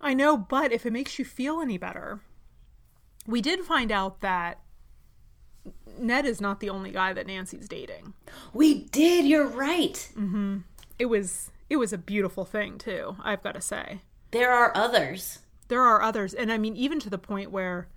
[0.00, 2.20] I know, but if it makes you feel any better,
[3.26, 4.60] we did find out that
[5.98, 8.14] Ned is not the only guy that Nancy's dating.
[8.54, 9.26] We did.
[9.26, 10.10] You're right.
[10.98, 14.00] It was it was a beautiful thing too, I've got to say.
[14.32, 15.38] There are others.
[15.68, 17.88] There are others, and I mean even to the point where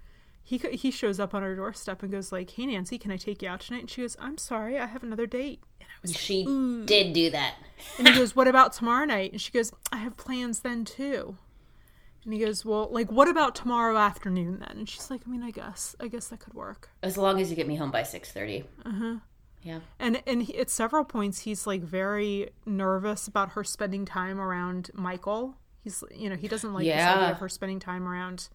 [0.41, 3.41] he he shows up on her doorstep and goes like, "Hey Nancy, can I take
[3.41, 6.15] you out tonight?" And she goes, "I'm sorry, I have another date." And I was
[6.15, 6.45] She
[6.86, 7.55] did do that.
[7.97, 9.32] And he goes, What about tomorrow night?
[9.32, 11.38] And she goes, I have plans then too.
[12.24, 14.78] And he goes, Well, like, what about tomorrow afternoon then?
[14.78, 16.89] And she's like, I mean, I guess, I guess that could work.
[17.01, 18.63] As long as you get me home by 6.30.
[18.86, 19.15] Uh-huh.
[19.64, 19.80] Yeah.
[19.99, 24.91] And and he, at several points, he's like very nervous about her spending time around
[24.93, 25.55] Michael.
[25.84, 27.16] He's, you know, he doesn't like this Yeah.
[27.16, 28.49] idea of her spending time around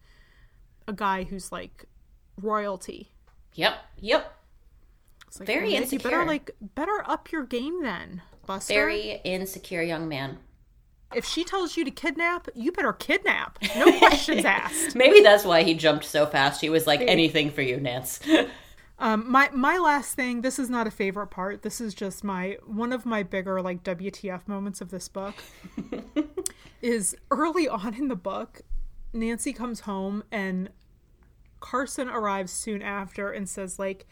[0.87, 1.85] a guy who's like
[2.41, 3.11] royalty.
[3.55, 3.73] Yep.
[3.99, 4.35] Yep.
[5.27, 8.73] It's like, Very "Well, Ned, You better like better up your game then, Buster.
[8.73, 10.37] Very insecure young man.
[11.15, 13.57] If she tells you to kidnap, you better kidnap.
[13.75, 14.95] No questions asked.
[14.95, 16.61] Maybe that's why he jumped so fast.
[16.61, 18.19] He was like, anything for you, Nance.
[18.99, 20.41] Um, my my last thing.
[20.41, 21.61] This is not a favorite part.
[21.61, 25.35] This is just my one of my bigger like WTF moments of this book.
[26.81, 28.61] is early on in the book,
[29.13, 30.69] Nancy comes home and
[31.59, 34.05] Carson arrives soon after and says like,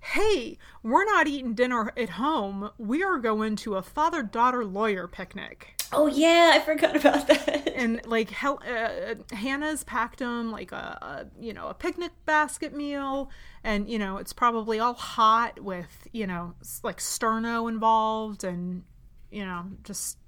[0.00, 2.70] "Hey, we're not eating dinner at home.
[2.78, 7.63] We are going to a father-daughter lawyer picnic." oh, yeah, I forgot about that.
[7.74, 12.74] And like Hel- uh, Hannah's packed him like a, a you know a picnic basket
[12.74, 13.30] meal,
[13.62, 18.84] and you know it's probably all hot with you know like sterno involved, and
[19.30, 20.18] you know just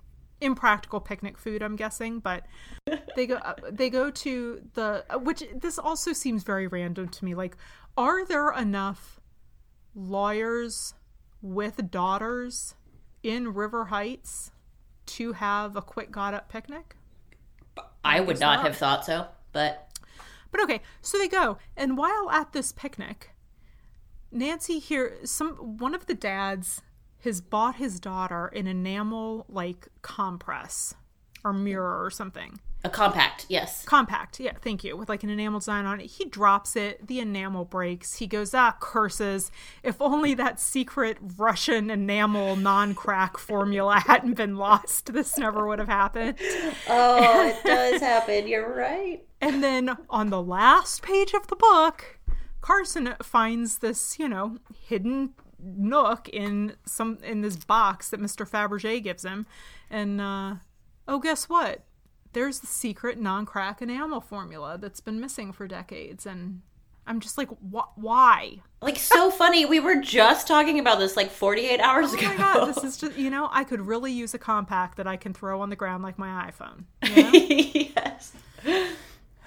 [0.40, 1.62] impractical picnic food.
[1.62, 2.44] I'm guessing, but
[3.14, 7.24] they go uh, they go to the uh, which this also seems very random to
[7.24, 7.34] me.
[7.34, 7.56] Like,
[7.96, 9.20] are there enough
[9.94, 10.94] lawyers
[11.40, 12.74] with daughters
[13.22, 14.50] in River Heights
[15.06, 16.96] to have a quick got up picnic?
[18.06, 19.88] I would not have thought so, but
[20.50, 23.30] But okay, so they go, and while at this picnic,
[24.30, 26.82] Nancy here some one of the dads
[27.24, 30.94] has bought his daughter an enamel like compress
[31.44, 32.60] or mirror or something.
[32.86, 33.84] A compact, yes.
[33.84, 36.06] Compact, yeah, thank you, with like an enamel design on it.
[36.06, 38.16] He drops it, the enamel breaks.
[38.16, 39.50] He goes, ah, curses.
[39.82, 45.80] If only that secret Russian enamel non crack formula hadn't been lost, this never would
[45.80, 46.38] have happened.
[46.88, 48.46] Oh, it does happen.
[48.46, 49.24] You're right.
[49.40, 52.20] And then on the last page of the book,
[52.60, 54.58] Carson finds this, you know,
[54.88, 58.48] hidden nook in some in this box that Mr.
[58.48, 59.46] Fabergé gives him,
[59.90, 60.54] and uh,
[61.08, 61.85] oh, guess what?
[62.36, 66.60] There's the secret non-crack enamel formula that's been missing for decades, and
[67.06, 68.58] I'm just like, wh- why?
[68.82, 69.64] Like so funny.
[69.64, 72.28] We were just talking about this like 48 hours Oh ago.
[72.28, 75.16] my god, this is just you know, I could really use a compact that I
[75.16, 76.84] can throw on the ground like my iPhone.
[77.08, 77.30] you know?
[77.96, 78.32] yes.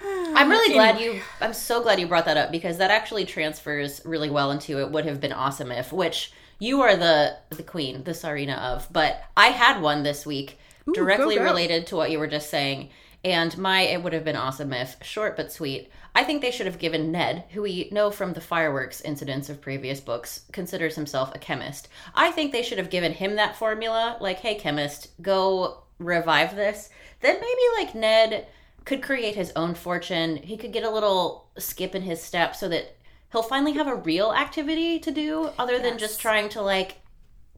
[0.01, 4.01] I'm really glad you I'm so glad you brought that up because that actually transfers
[4.03, 8.03] really well into it would have been awesome if which you are the the queen,
[8.03, 10.57] the Tsarina of, but I had one this week
[10.93, 11.45] directly go, go.
[11.45, 12.89] related to what you were just saying.
[13.23, 15.89] And my it would have been awesome if short but sweet.
[16.15, 19.61] I think they should have given Ned, who we know from the fireworks incidents of
[19.61, 21.89] previous books, considers himself a chemist.
[22.15, 26.89] I think they should have given him that formula, like, hey chemist, go revive this.
[27.19, 28.47] Then maybe like Ned
[28.85, 30.37] could create his own fortune.
[30.37, 32.95] He could get a little skip in his step so that
[33.31, 36.97] he'll finally have a real activity to do other than just trying to like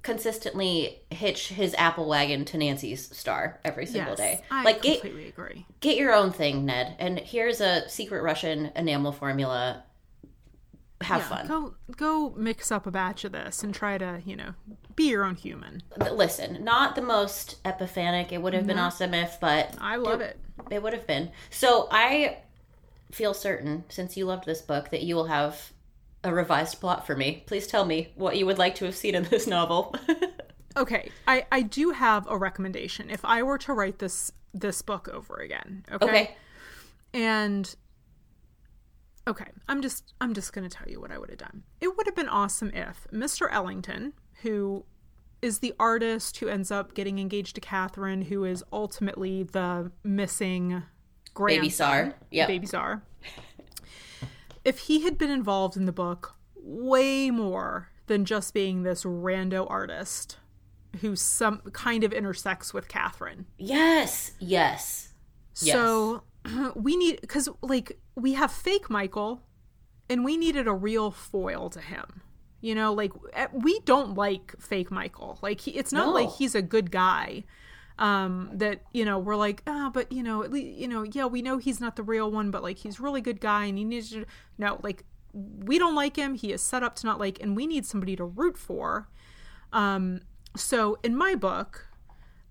[0.04, 4.41] consistently hitch his apple wagon to Nancy's star every single yes, day.
[4.49, 5.66] I like get agree.
[5.80, 6.95] get your own thing, Ned.
[6.99, 9.84] And here's a secret Russian enamel formula.
[11.02, 11.47] Have Yeah, fun.
[11.47, 14.54] Go go mix up a batch of this and try to, you know,
[14.95, 15.82] be your own human.
[16.12, 18.32] Listen, not the most epiphanic.
[18.32, 20.38] It would have been awesome if, but I love it.
[20.70, 21.32] It would have been.
[21.49, 22.38] So I
[23.12, 25.74] feel certain, since you loved this book, that you will have
[26.24, 27.44] a revised plot for me.
[27.48, 29.96] Please tell me what you would like to have seen in this novel.
[30.78, 33.10] Okay, I I do have a recommendation.
[33.10, 36.36] If I were to write this this book over again, okay, okay.
[37.14, 37.76] and
[39.28, 41.64] okay, I'm just I'm just gonna tell you what I would have done.
[41.82, 43.48] It would have been awesome if Mr.
[43.52, 44.14] Ellington,
[44.44, 44.86] who
[45.42, 50.84] is the artist who ends up getting engaged to Catherine, who is ultimately the missing
[51.34, 52.14] grandson, Baby Czar.
[52.32, 52.48] Yep.
[52.48, 53.04] baby czar.
[54.64, 59.70] If he had been involved in the book way more than just being this rando
[59.70, 60.38] artist
[60.99, 63.45] who some kind of intersects with Catherine.
[63.57, 64.32] Yes.
[64.39, 65.14] Yes.
[65.62, 65.74] Yes.
[65.76, 66.24] So
[66.76, 69.41] we need because like we have fake Michael,
[70.09, 72.22] and we needed a real foil to him.
[72.59, 75.39] You know, like eh, we don't like fake Michael.
[75.41, 76.14] Like he, it's not No.
[76.14, 77.43] like he's a good guy.
[78.02, 81.28] Um, that you know we're like, ah, but you know, at least you know, yeah,
[81.28, 83.78] we know he's not the real one, but like he's a really good guy, and
[83.78, 84.26] he needs to.
[84.58, 86.34] No, like we don't like him.
[86.34, 89.08] He is set up to not like, and we need somebody to root for.
[89.72, 90.22] Um,
[90.58, 91.88] so in my book,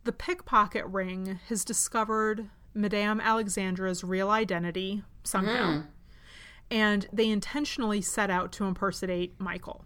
[0.04, 5.82] the pickpocket ring has discovered Madame Alexandra's real identity somehow,
[6.70, 9.84] and they intentionally set out to impersonate Michael.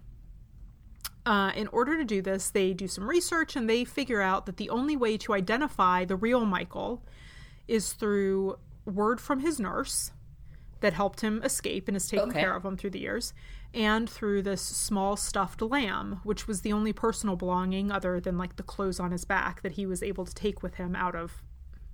[1.26, 4.58] Uh, in order to do this, they do some research and they figure out that
[4.58, 7.02] the only way to identify the real Michael
[7.66, 10.12] is through word from his nurse
[10.80, 12.40] that helped him escape and has taken Okay.
[12.40, 13.32] care of him through the years,
[13.72, 18.56] and through this small stuffed lamb, which was the only personal belonging other than like
[18.56, 21.42] the clothes on his back that he was able to take with him out of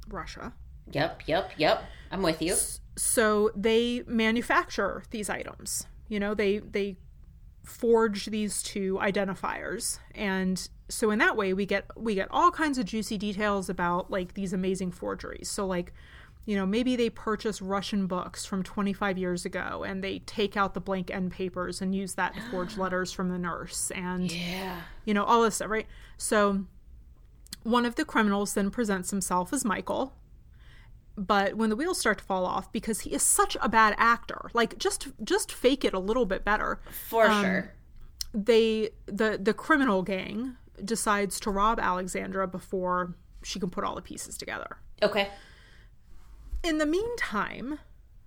[0.08, 0.52] Russia.
[0.90, 1.22] Yep.
[1.28, 1.52] Yep.
[1.56, 1.84] Yep.
[2.10, 2.56] I'm with you.
[2.96, 5.86] So they manufacture these items.
[6.08, 6.96] You know, they they
[7.62, 12.78] forge these two identifiers and so in that way we get we get all kinds
[12.78, 15.48] of juicy details about like these amazing forgeries.
[15.48, 15.92] So like
[16.46, 20.72] you know, maybe they purchase Russian books from 25 years ago and they take out
[20.74, 24.80] the blank end papers and use that to forge letters from the nurse and Yeah.
[25.04, 25.86] you know, all this stuff, right?
[26.16, 26.64] So
[27.62, 30.14] one of the criminals then presents himself as Michael.
[31.20, 34.50] But when the wheels start to fall off, because he is such a bad actor,
[34.54, 36.80] like just just fake it a little bit better.
[36.90, 37.74] For um, sure.
[38.32, 44.00] They the the criminal gang decides to rob Alexandra before she can put all the
[44.00, 44.78] pieces together.
[45.02, 45.28] Okay.
[46.62, 47.80] In the meantime,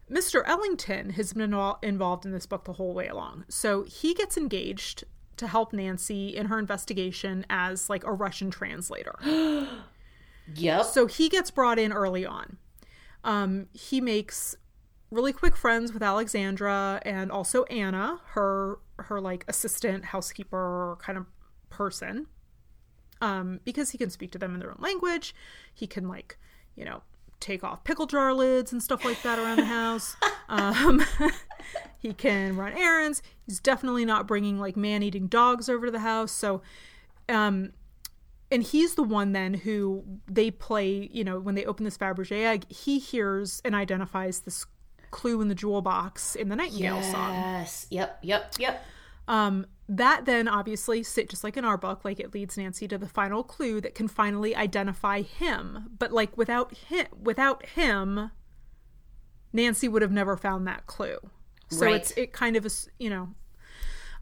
[0.10, 0.44] Mr.
[0.46, 3.46] Ellington has been invol- involved in this book the whole way along.
[3.50, 5.04] So he gets engaged
[5.38, 9.16] to help Nancy in her investigation as like a Russian translator.
[10.56, 10.86] Yep.
[10.86, 12.58] So he gets brought in early on.
[13.24, 14.56] Um, he makes
[15.12, 21.26] really quick friends with Alexandra and also Anna, her her like assistant housekeeper kind of
[21.70, 22.28] person.
[23.22, 25.34] Um, because he can speak to them in their own language.
[25.74, 26.38] He can like,
[26.76, 27.04] you know,
[27.40, 30.16] take off pickle jar lids and stuff like that around the house.
[30.50, 31.04] Um,
[31.98, 33.24] he can run errands.
[33.46, 36.32] He's definitely not bringing like man-eating dogs over to the house.
[36.32, 36.62] So,
[37.28, 37.72] um,
[38.54, 42.46] and he's the one then who they play you know when they open this fabergé
[42.46, 44.66] egg he hears and identifies this
[45.12, 47.88] clue in the jewel box in the nightingale song Yes.
[47.90, 48.20] Yep.
[48.22, 48.54] Yep.
[48.60, 48.86] Yep.
[49.28, 52.98] um that then obviously sit just like in our book like it leads nancy to
[52.98, 58.32] the final clue that can finally identify him but like without him without him
[59.52, 61.18] nancy would have never found that clue
[61.70, 61.96] So Right.
[61.96, 63.30] it's it kind of is you know,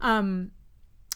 [0.00, 0.50] um,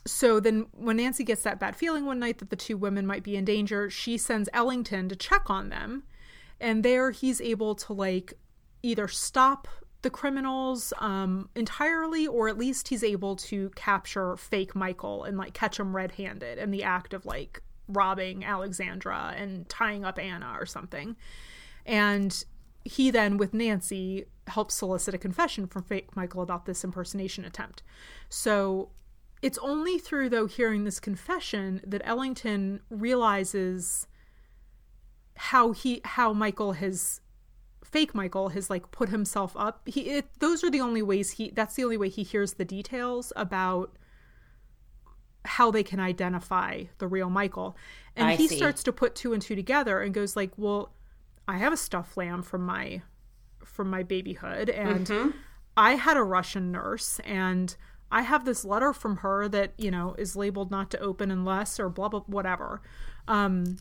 [0.07, 3.22] so then when Nancy gets that bad feeling one night that the two women might
[3.22, 6.04] be in danger, she sends Ellington to check on them,
[6.61, 8.34] and there he's able to like
[8.82, 9.68] either stop
[10.02, 15.52] the criminals um entirely or at least he's able to capture fake Michael and like
[15.52, 20.66] catch him red-handed in the act of like robbing Alexandra and tying up Anna or
[20.66, 21.16] something.
[21.84, 22.44] And
[22.84, 27.82] he then, with Nancy, helps solicit a confession from fake Michael about this impersonation attempt.
[28.28, 28.90] So
[29.43, 34.07] it's only through, though, hearing this confession that Ellington realizes
[35.37, 37.20] how he how Michael has
[37.84, 39.82] fake Michael has like put himself up.
[39.87, 42.64] He it, those are the only ways he that's the only way he hears the
[42.64, 43.97] details about
[45.45, 47.76] how they can identify the real Michael.
[48.16, 48.57] And I he see.
[48.57, 50.95] starts to put two and two together and goes like, "Well,
[51.47, 53.03] I have a stuffed lamb from my
[53.64, 55.30] from my babyhood and Mm-hmm.
[55.76, 57.76] I had a Russian nurse and
[58.11, 61.80] I have this letter from her that, you know, is labeled not to open unless
[61.80, 62.82] or blah blah whatever."
[63.28, 63.78] Um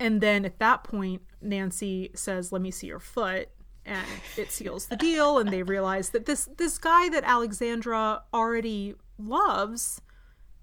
[0.00, 3.48] and then at that point Nancy says, "Let me see your foot."
[3.86, 4.06] And
[4.38, 10.00] it seals the deal and they realize that this this guy that Alexandra already loves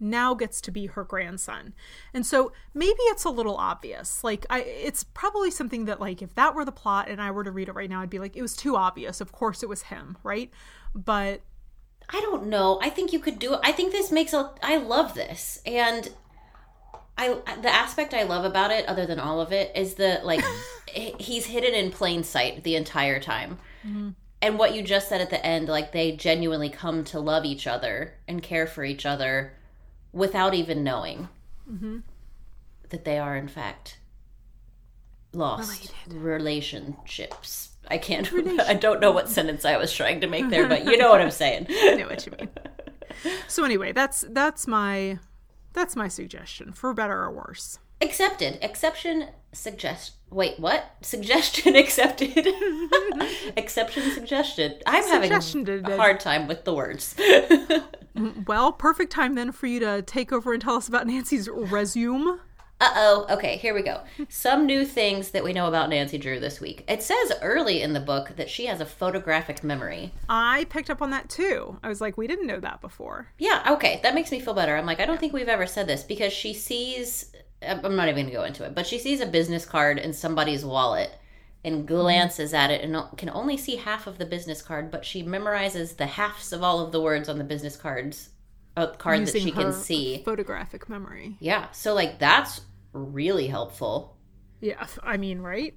[0.01, 1.73] now gets to be her grandson.
[2.13, 4.23] And so maybe it's a little obvious.
[4.23, 7.43] Like I it's probably something that like if that were the plot and I were
[7.43, 9.21] to read it right now I'd be like it was too obvious.
[9.21, 10.51] Of course it was him, right?
[10.95, 11.41] But
[12.14, 12.80] I don't know.
[12.82, 13.59] I think you could do it.
[13.64, 14.51] I think this makes a.
[14.62, 16.09] I love this, and
[17.18, 20.43] I the aspect I love about it, other than all of it, is the like
[20.88, 23.59] he's hidden in plain sight the entire time.
[23.86, 24.09] Mm-hmm.
[24.41, 27.68] And what you just said at the end, like they genuinely come to love each
[27.68, 29.53] other and care for each other
[30.12, 31.30] without even knowing
[31.72, 31.99] mm-hmm.
[32.89, 33.99] that they are in fact
[35.34, 37.70] oh, lost relationships.
[37.88, 38.32] I can't.
[38.61, 41.21] I don't know what sentence I was trying to make there, but you know what
[41.21, 41.67] I'm saying.
[41.69, 42.49] I know what you mean.
[43.47, 45.19] so anyway, that's that's my
[45.73, 47.79] that's my suggestion for better or worse.
[48.01, 48.57] Accepted.
[48.61, 50.13] Exception suggest.
[50.32, 50.91] Wait, what?
[51.01, 52.47] Suggestion accepted.
[53.55, 54.82] Exception suggested.
[54.88, 57.15] I'm having a hard time with the words.
[58.47, 62.39] Well, perfect time then for you to take over and tell us about Nancy's resume.
[62.82, 63.25] Uh oh.
[63.29, 64.01] Okay, here we go.
[64.27, 66.84] Some new things that we know about Nancy Drew this week.
[66.89, 70.11] It says early in the book that she has a photographic memory.
[70.27, 71.77] I picked up on that too.
[71.84, 73.27] I was like, we didn't know that before.
[73.38, 74.75] Yeah, okay, that makes me feel better.
[74.75, 77.32] I'm like, I don't think we've ever said this because she sees.
[77.61, 80.65] I'm not even gonna go into it, but she sees a business card in somebody's
[80.65, 81.11] wallet
[81.63, 85.21] and glances at it and can only see half of the business card, but she
[85.21, 88.29] memorizes the halves of all of the words on the business cards,
[88.75, 90.23] uh, card that Using she can see.
[90.25, 91.38] photographic memory.
[91.39, 92.61] Yeah, so like that's
[92.93, 94.17] really helpful.
[94.59, 95.73] Yeah, I mean, right?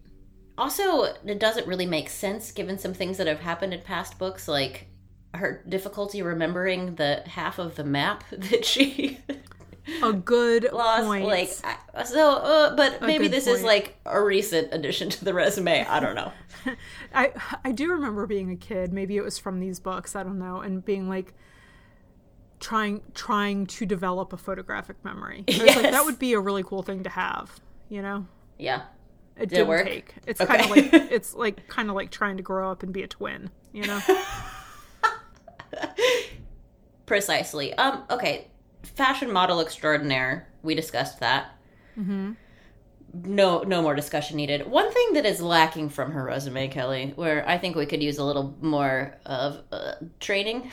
[0.56, 4.46] Also, it doesn't really make sense given some things that have happened in past books,
[4.46, 4.86] like
[5.34, 9.18] her difficulty remembering the half of the map that she
[10.02, 11.04] A good lost.
[11.06, 11.24] point.
[11.26, 11.48] Like,
[12.06, 15.84] so, uh, but maybe this is like a recent addition to the resume.
[15.84, 16.32] I don't know.
[17.14, 17.32] I
[17.64, 18.92] I do remember being a kid.
[18.92, 20.14] Maybe it was from these books.
[20.14, 21.34] I don't know, and being like
[22.60, 25.44] trying trying to develop a photographic memory.
[25.48, 25.92] I was like, Yes.
[25.92, 27.50] that would be a really cool thing to have.
[27.88, 28.26] You know,
[28.58, 28.82] yeah.
[29.36, 29.84] it did didn't work?
[29.86, 30.14] take.
[30.26, 30.56] It's Okay.
[30.58, 33.08] kind of like it's like kind of like trying to grow up and be a
[33.08, 33.50] twin.
[33.72, 34.00] You know.
[37.06, 37.74] Precisely.
[37.74, 38.04] Um.
[38.10, 38.48] Okay.
[38.82, 40.48] Fashion model extraordinaire.
[40.62, 41.56] We discussed that.
[41.98, 42.32] Mm-hmm.
[43.24, 44.66] No, no more discussion needed.
[44.68, 48.18] One thing that is lacking from her resume, Kelly, where I think we could use
[48.18, 50.70] a little more of uh, training,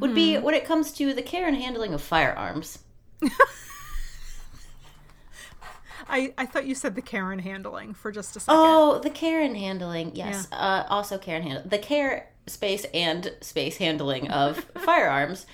[0.00, 0.44] would be mm-hmm.
[0.44, 2.78] when it comes to the care and handling of firearms.
[6.08, 8.60] I I thought you said the Karen handling for just a second.
[8.60, 10.14] Oh, the care and handling.
[10.14, 10.48] Yes.
[10.52, 15.46] Uh, also care and handle the care space and space handling of firearms.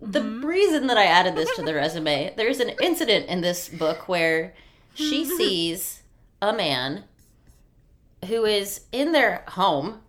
[0.00, 0.44] The mm-hmm.
[0.44, 4.54] reason that I added this to the resume, there's an incident in this book where
[4.94, 5.36] she mm-hmm.
[5.36, 6.02] sees
[6.40, 7.04] a man
[8.26, 10.01] who is in their home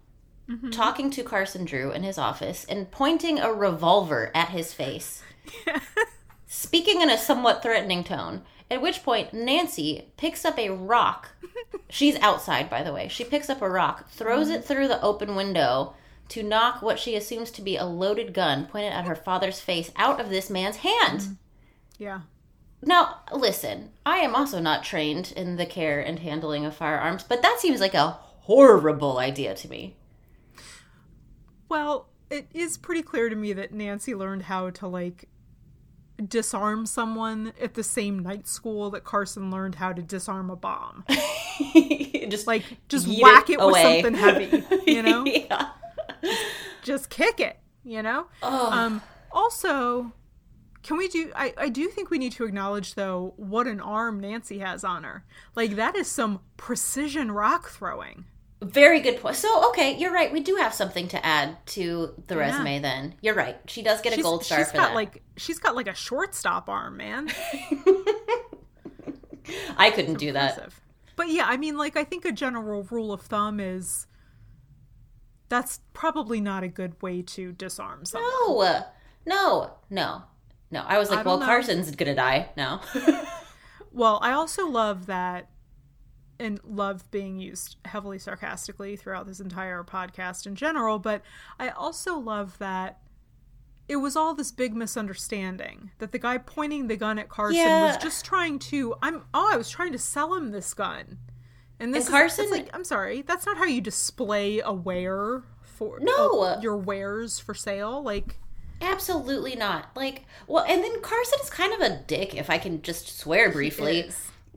[0.49, 0.72] Mm-hmm.
[0.72, 5.24] talking to Carson Drew in his office and pointing a revolver at his face,
[6.48, 8.41] speaking in a somewhat threatening tone.
[8.70, 11.30] At which point, Nancy picks up a rock.
[11.90, 13.07] She's outside, by the way.
[13.07, 14.57] She picks up a rock, throws mm-hmm.
[14.57, 15.94] it through the open window
[16.30, 19.91] to knock what she assumes to be a loaded gun pointed at her father's face
[19.95, 21.20] out of this man's hand.
[21.22, 21.34] Mm-hmm.
[21.99, 22.22] Yeah.
[22.82, 27.41] Now, listen, I am also not trained in the care and handling of firearms, but
[27.41, 29.95] that seems like a horrible idea to me.
[31.74, 35.28] Well, it is pretty clear to me that Nancy learned how to like
[36.24, 41.04] disarm someone at the same night school that Carson learned how to disarm a bomb.
[42.30, 45.26] just Like just whack it, with something heavy, you know?
[45.26, 45.72] yeah.
[46.84, 48.28] just kick it, you know?
[48.44, 49.02] Um
[49.32, 50.14] also
[50.84, 54.20] can we do I, I do think we need to acknowledge though what an arm
[54.20, 55.26] Nancy has on her.
[55.56, 58.26] Like that is some precision rock throwing.
[58.64, 59.35] Very good point.
[59.35, 60.31] So, okay, you're right.
[60.31, 62.80] We do have something to add to the resume.
[62.80, 63.57] Then you're right.
[63.68, 64.95] She does get a She's, gold star she's for got that.
[64.95, 67.30] like she's got like a shortstop arm, man.
[69.77, 70.72] I couldn't do that.
[71.15, 74.07] But yeah, I mean, like, I think a general rule of thumb is
[75.49, 78.31] that's probably not a good way to disarm someone.
[78.48, 78.84] No,
[79.26, 80.23] no, no,
[80.72, 80.84] no.
[80.88, 81.45] I was like, I well, know.
[81.45, 82.80] Carson's gonna die No.
[83.95, 85.49] Well, I also love that,
[86.40, 91.22] and love being used heavily sarcastically throughout this entire podcast in general, but
[91.60, 93.00] I also love that
[93.88, 97.88] it was all this big misunderstanding that the guy pointing the gun at Carson Yeah.
[97.88, 101.20] was just trying to I'm oh I was trying to sell him this gun.
[101.80, 105.44] And this And Carson- it's like I'm sorry, that's not how you display a wear
[105.62, 106.42] for No.
[106.42, 108.02] uh, your wares for sale.
[108.02, 108.38] Like
[108.82, 109.90] Absolutely not.
[109.96, 113.50] Like, well, and then Carson is kind of a dick, if I can just swear
[113.50, 114.10] briefly.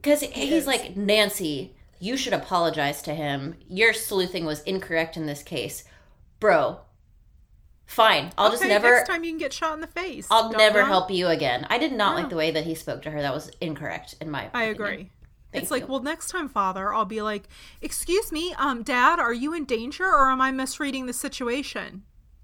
[0.07, 0.67] Because he's is.
[0.67, 3.57] like, Nancy, you should apologize to him.
[3.69, 5.85] Your sleuthing was incorrect in this case.
[6.39, 6.81] Bro,
[7.87, 8.33] fine.
[8.39, 8.93] I'll just never.
[8.95, 10.27] next time you can get shot in the face.
[10.31, 10.89] I'll Dum never dum.
[10.89, 11.67] help you again.
[11.71, 12.21] I did not No.
[12.23, 13.21] like the way that he spoke to her.
[13.21, 14.71] That was incorrect, in my I opinion.
[14.75, 15.11] agree.
[15.53, 17.49] Thank it's like, well, next time, Father, I'll be like,
[17.81, 22.03] "Excuse me, um, Dad, are you in danger, or am I misreading the situation?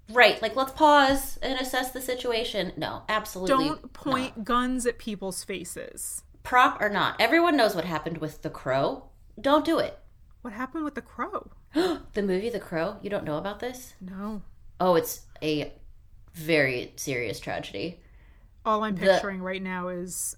[0.09, 0.41] Right.
[0.41, 2.73] Like, let's pause and assess the situation.
[2.75, 3.65] No, absolutely.
[3.67, 7.15] Don't point guns at people's faces." Prop or not.
[7.19, 9.09] Everyone knows what happened with The Crow.
[9.39, 9.97] Don't do it.
[10.41, 11.51] What happened with the crow?
[11.73, 13.93] The movie The Crow, you don't know about this?
[14.01, 14.41] No,
[14.79, 15.71] Oh, it's a
[16.33, 18.01] very serious tragedy.
[18.65, 20.35] all I'm The- picturing right now is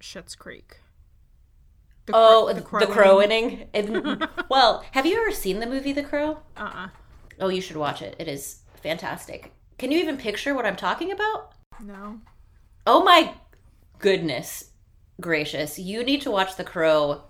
[0.00, 0.78] Schitt's Creek.
[2.06, 3.66] The Oh, the, crow- crowing.
[4.48, 6.38] Well, have you ever seen the movie The Crow?
[6.56, 6.88] Uh-uh.
[7.40, 8.14] Oh, you should watch it.
[8.18, 9.52] It is fantastic.
[9.78, 11.52] Can you even picture what I'm talking about?
[11.82, 12.20] No.
[12.86, 13.34] Oh my
[13.98, 14.67] goodness
[15.20, 15.78] gracious.
[15.78, 17.22] You need to watch The Crow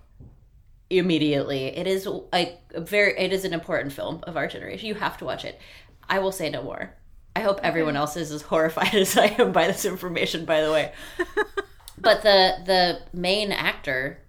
[0.90, 1.66] immediately.
[1.66, 4.86] It is a very it is an important film of our generation.
[4.86, 5.60] You have to watch it.
[6.08, 6.94] I will say no more.
[7.36, 10.72] I hope everyone else is as horrified as I am by this information by the
[10.72, 10.92] way.
[11.98, 14.22] but the the main actor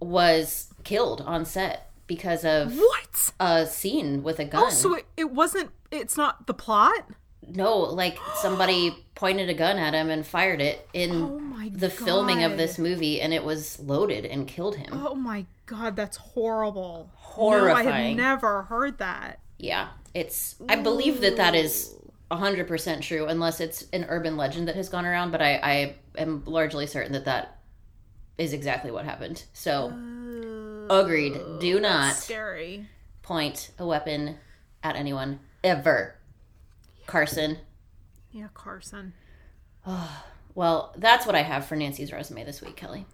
[0.00, 3.32] was killed on set because of What?
[3.38, 4.64] a scene with a gun.
[4.66, 5.70] Oh, so it, it wasn't.
[5.90, 7.04] It's not the plot.
[7.54, 11.42] No, like somebody pointed a gun at him and fired it in Oh
[11.72, 14.88] the filming of this movie, and it was loaded and killed him.
[14.92, 17.10] Oh my god, that's horrible.
[17.12, 18.16] No, I Horrifying.
[18.16, 19.40] had never heard that.
[19.58, 20.56] Yeah, it's.
[20.68, 21.94] I believe that that is
[22.30, 25.30] hundred percent true, unless it's an urban legend that has gone around.
[25.30, 27.58] But I, I am largely certain that that
[28.38, 29.44] is exactly what happened.
[29.52, 29.92] So,
[30.90, 31.38] oh, agreed.
[31.60, 32.88] Do not Scary.
[33.22, 34.36] point a weapon
[34.82, 36.14] at anyone ever,
[37.08, 37.58] Carson.
[38.30, 39.14] Yeah, Carson.
[40.54, 43.06] Well, that's what I have for Nancy's resume this week, Kelly.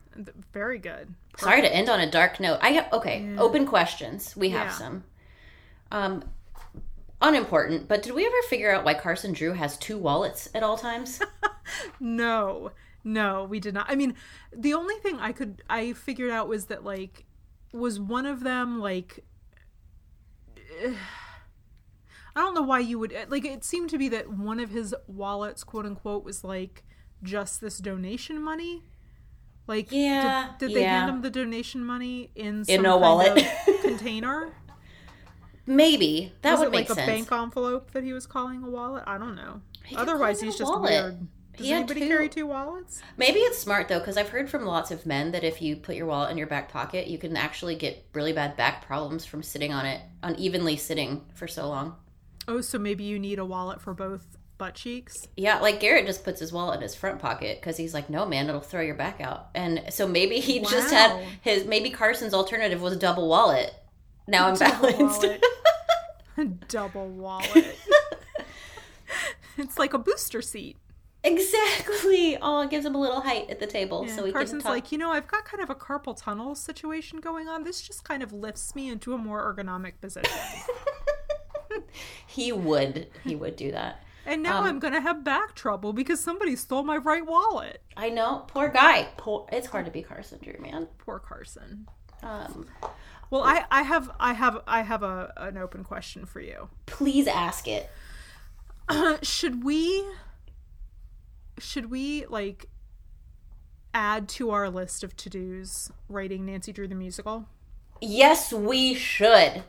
[0.55, 1.15] Very good.
[1.37, 2.59] Sorry to end on a dark note.
[2.63, 3.35] I have okay.
[3.37, 4.35] Open questions.
[4.35, 4.73] We have Yeah.
[4.73, 5.05] some.
[5.93, 6.25] Um,
[7.21, 7.87] unimportant.
[7.87, 11.21] But did we ever figure out why Carson Drew has two wallets at all times?
[12.01, 12.71] No,
[13.03, 13.87] no, we did not.
[13.91, 14.15] I mean,
[14.57, 17.25] the only thing I could I figured out was that like
[17.75, 19.23] was one of them like
[22.37, 24.71] I don't know why you would eh, like it seemed to be that one of
[24.71, 26.85] his wallets quote unquote was like
[27.23, 28.83] just this donation money.
[29.67, 33.45] Like Yeah, did, they hand him the donation money in some In a wallet.
[33.83, 34.53] container?
[35.67, 37.09] Maybe that was would it make like sense.
[37.09, 39.05] a bank envelope that he was calling a wallet?
[39.07, 39.63] I don't know.
[39.85, 40.91] He Otherwise, he's just wallet.
[40.91, 41.29] weird.
[41.57, 42.09] Does anybody two.
[42.09, 43.01] carry two wallets?
[43.17, 45.95] Maybe it's smart though, because I've heard from lots of men that if you put
[45.95, 49.43] your wallet in your back pocket, you can actually get really bad back problems from
[49.43, 51.95] sitting on it, unevenly sitting for so long.
[52.47, 55.27] Oh, so maybe you need a wallet for both butt cheeks?
[55.37, 58.25] Yeah, like Garrett just puts his wallet in his front pocket because he's like, no,
[58.27, 59.49] man, it'll throw your back out.
[59.55, 63.75] And so maybe he just had his, maybe Carson's alternative was double wallet.
[64.29, 65.23] Now I'm Double balanced.
[65.23, 65.45] wallet.
[66.69, 67.77] Double wallet.
[69.59, 70.77] it's like a booster seat.
[71.23, 72.37] exactly.
[72.41, 74.61] Oh, it gives him a little height at the table Yeah, so he Carson's can
[74.61, 74.71] talk.
[74.71, 77.65] like, you know, I've got kind of a carpal tunnel situation going on.
[77.65, 80.31] This just kind of lifts me into a more ergonomic position.
[82.27, 84.03] he would, he would do that.
[84.27, 87.83] And now Um, I'm going to have back trouble because somebody stole my right wallet.
[87.97, 89.09] I know, poor guy.
[89.19, 90.89] Poor, it's hard to be Carson Drew, man.
[90.99, 91.87] Poor Carson.
[92.23, 92.67] Um,
[93.31, 96.69] Well, I, I have I have I have a an open question for you.
[96.87, 97.91] please ask it.
[99.23, 100.05] should we
[101.59, 102.69] should we like
[103.93, 107.47] add to our list of to-dos writing Nancy Drew the musical?
[108.01, 109.63] Yes, we should.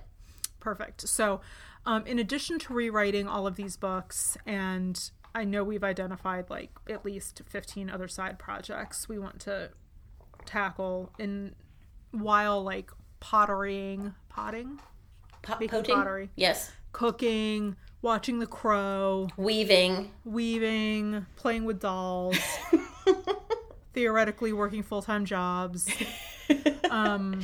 [0.60, 1.08] Perfect.
[1.08, 1.42] So
[1.86, 5.00] Um, in addition to rewriting all of these books, and
[5.36, 9.70] I know we've identified like at least 15 other side projects we want to
[10.46, 11.54] tackle in
[12.12, 12.90] while like
[13.20, 14.80] pottering, potting,
[15.42, 15.96] Pot- Making poting?
[15.96, 16.30] pottery.
[16.36, 16.72] Yes.
[16.92, 20.12] cooking, watching The Crow, Weaving.
[20.24, 22.38] weaving, playing with dolls,
[23.94, 25.88] theoretically working full time jobs.
[26.92, 27.42] Um,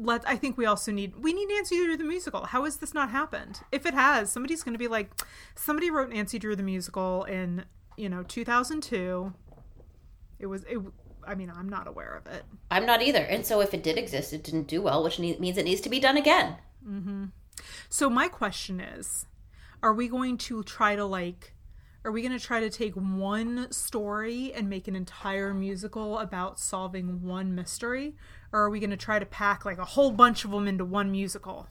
[0.00, 2.46] let I think we also need we need Nancy Drew the musical.
[2.46, 3.60] How has this not happened?
[3.70, 5.10] If it has, somebody's going to be like,
[5.54, 7.64] somebody wrote Nancy Drew the musical in
[7.96, 9.32] you know 2002.
[10.38, 10.78] It was it.
[11.26, 12.44] I mean, I'm not aware of it.
[12.70, 13.18] I'm not either.
[13.18, 15.82] And so if it did exist, it didn't do well, which ne- means it needs
[15.82, 16.56] to be done again.
[16.86, 17.26] Mm-hmm.
[17.90, 19.26] So my question is,
[19.82, 21.52] are we going to try to like
[22.04, 26.58] are we going to try to take one story and make an entire musical about
[26.58, 28.16] solving one mystery
[28.52, 30.84] or are we going to try to pack like a whole bunch of them into
[30.84, 31.68] one musical?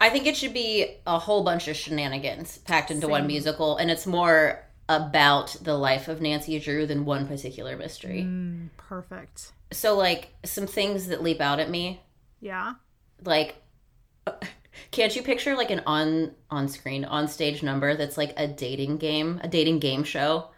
[0.00, 3.88] I think it should be a whole bunch of shenanigans packed into one musical, and
[3.88, 8.22] it's more about the life of Nancy Drew than one particular mystery.
[8.22, 9.52] Mm, perfect.
[9.70, 12.00] So, like, some things that leap out at me,
[12.40, 12.72] Yeah.
[13.24, 13.62] like,
[14.90, 18.98] can't you picture like an on on screen on stage number that's like a dating
[18.98, 20.48] game, a dating game show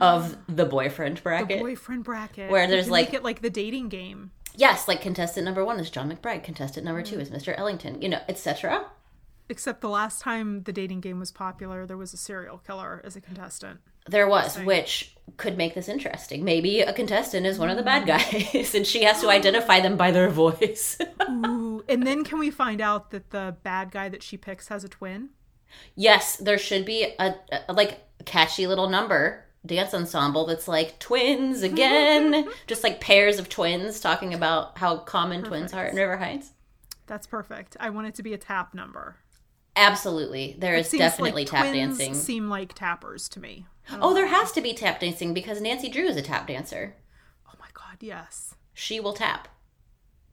[0.00, 1.48] of the boyfriend bracket?
[1.58, 2.50] The boyfriend bracket.
[2.50, 4.30] Where there's, like- make it like the dating game.
[4.56, 7.20] yes, like contestant number one is John McBride, contestant number two Mm.
[7.22, 7.56] is Mr.
[7.58, 8.86] Ellington, you know, etc.
[9.48, 13.16] Except the last time the dating game was popular, there was a serial killer as
[13.16, 13.80] a contestant.
[14.06, 16.44] There was, which could make this interesting.
[16.44, 18.52] Maybe a contestant is one of the bad mm.
[18.52, 20.98] guys, and she has to identify them by their voice.
[21.30, 24.84] Ooh, and then can we find out that the bad guy that she picks has
[24.84, 25.30] a twin?
[25.94, 27.34] yes, there should be a,
[27.68, 33.48] a like catchy little number dance ensemble that's like twins again, just like pairs of
[33.48, 36.52] twins talking about how common twins are in River Heights.
[37.06, 37.76] That's perfect.
[37.80, 39.16] I want it to be a tap number.
[39.76, 42.14] Absolutely, there is Seems definitely like tap twins dancing.
[42.14, 43.66] Seem like tappers to me.
[44.00, 46.94] Oh, there has to be tap dancing because Nancy Drew is a tap dancer.
[47.48, 48.54] Oh my god, yes.
[48.74, 49.48] She will tap.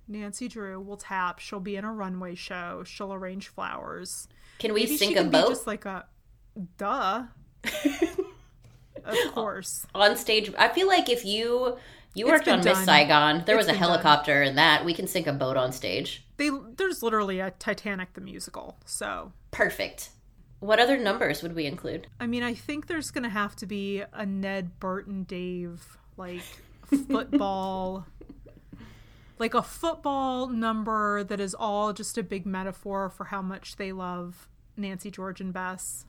[0.07, 1.39] Nancy Drew will tap.
[1.39, 2.83] She'll be in a runway show.
[2.85, 4.27] She'll arrange flowers.
[4.59, 6.05] Can we Maybe sink she a boat be just like a
[6.77, 7.23] duh.
[9.03, 9.85] of course.
[9.93, 10.51] on stage?
[10.57, 11.77] I feel like if you
[12.13, 12.83] you It's worked on Miss.
[12.85, 13.89] Saigon, there It's was a been done.
[13.89, 14.85] helicopter in that.
[14.85, 16.25] We can sink a boat on stage.
[16.37, 18.77] They there's literally a Titanic the musical.
[18.85, 20.09] So Perfect.
[20.59, 22.07] What other numbers would we include?
[22.19, 26.41] I mean, I think there's gonna have to be a Ned Burt and Dave like
[27.09, 28.07] football,
[29.37, 33.91] like a football number that is all just a big metaphor for how much they
[33.91, 36.05] love Nancy George and Bess.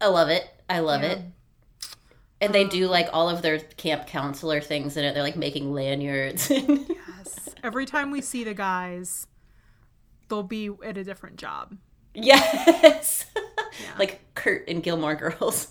[0.00, 0.44] I love it.
[0.68, 1.12] I love Yeah.
[1.12, 1.20] it.
[2.40, 5.14] And they do um, like all of their camp counselor things in it.
[5.14, 6.50] They're like making lanyards.
[6.50, 7.48] Yes.
[7.62, 9.28] Every time we see the guys,
[10.28, 11.76] they'll be at a different job.
[12.14, 13.26] Yes.
[13.98, 15.68] like Kurt and Gilmore Girls.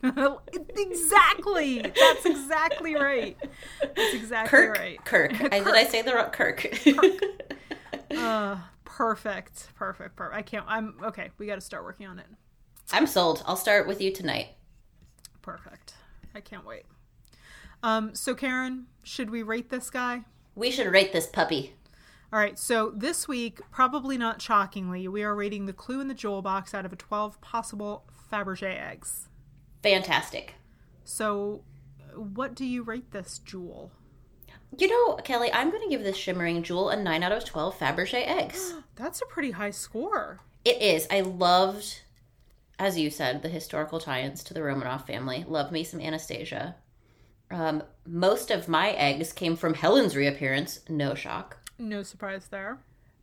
[0.76, 1.80] exactly.
[1.80, 3.36] That's exactly right.
[3.80, 4.78] That's exactly Kirk.
[4.78, 5.04] right.
[5.04, 5.32] Kirk.
[5.52, 6.66] I, did I say the wrong Kirk?
[8.16, 9.68] Uh, perfect.
[9.74, 10.16] Perfect.
[10.16, 10.36] Perfect.
[10.36, 10.64] I can't.
[10.68, 11.30] I'm okay.
[11.38, 12.26] We got to start working on it.
[12.92, 13.42] I'm sold.
[13.46, 14.48] I'll start with you tonight.
[15.42, 15.94] Perfect.
[16.34, 16.84] I can't wait.
[17.82, 20.24] Um, so Karen, should we rate this guy?
[20.54, 21.74] We should rate this puppy.
[22.32, 22.58] All right.
[22.58, 26.74] So this week, probably not shockingly, we are rating the Clue in the Jewel box
[26.74, 29.28] out of a 12 possible Fabergé eggs.
[29.82, 30.54] Fantastic.
[31.04, 31.62] So,
[32.14, 33.92] what do you rate this jewel?
[34.76, 37.78] You know, Kelly, I'm going to give this shimmering jewel a 9 out of 12
[37.78, 38.74] Fabergé eggs.
[38.96, 40.40] That's a pretty high score.
[40.64, 41.06] It is.
[41.10, 42.02] I loved,
[42.78, 45.44] as you said, the historical tie-ins to the Romanov family.
[45.48, 46.76] Love me some Anastasia.
[47.50, 50.80] Um, most of my eggs came from Helen's reappearance.
[50.88, 51.56] No shock.
[51.78, 52.78] No surprise there.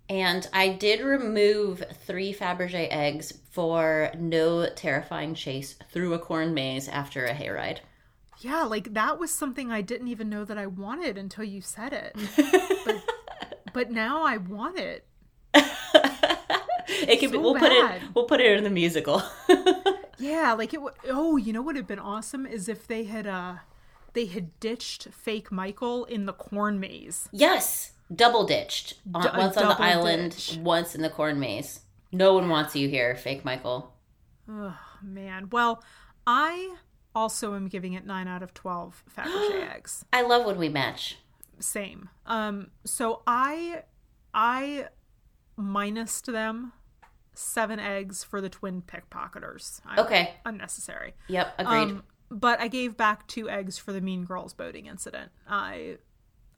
[0.08, 6.88] And I did remove three Fabergé eggs for no terrifying chase through a corn maze
[6.88, 7.80] after a hayride.
[8.40, 11.92] Yeah, like that was something I didn't even know that I wanted until you said
[11.94, 12.16] it.
[12.86, 13.04] but,
[13.74, 15.08] but now I want it.
[15.54, 19.22] it could be, we'll put it we'll put it in the musical.
[20.18, 20.78] Yeah, like it.
[20.78, 23.56] w- Oh, you know what would have been awesome is if they had uh,
[24.14, 27.28] they had ditched fake Michael in the corn maze.
[27.34, 28.96] yes, double ditched.
[29.14, 30.58] On, D- once on the island, ditch.
[30.62, 31.82] once in the corn maze.
[32.12, 33.94] No one wants you here, fake Michael.
[34.50, 35.50] Oh man.
[35.52, 35.84] Well,
[36.28, 36.76] I
[37.14, 40.06] also am giving it nine out of twelve Fabergé eggs.
[40.14, 41.18] I love when we match.
[41.60, 42.10] Same.
[42.26, 42.72] Um.
[42.86, 43.84] So I,
[44.34, 44.88] I,
[45.58, 46.74] minused them
[47.34, 49.80] seven eggs for the twin pickpocketers.
[49.86, 50.34] I'm- Okay.
[50.46, 51.16] Unnecessary.
[51.28, 51.74] Yep, agreed.
[51.92, 55.32] Um, but I gave back two eggs for the Mean Girls boating incident.
[55.48, 55.98] I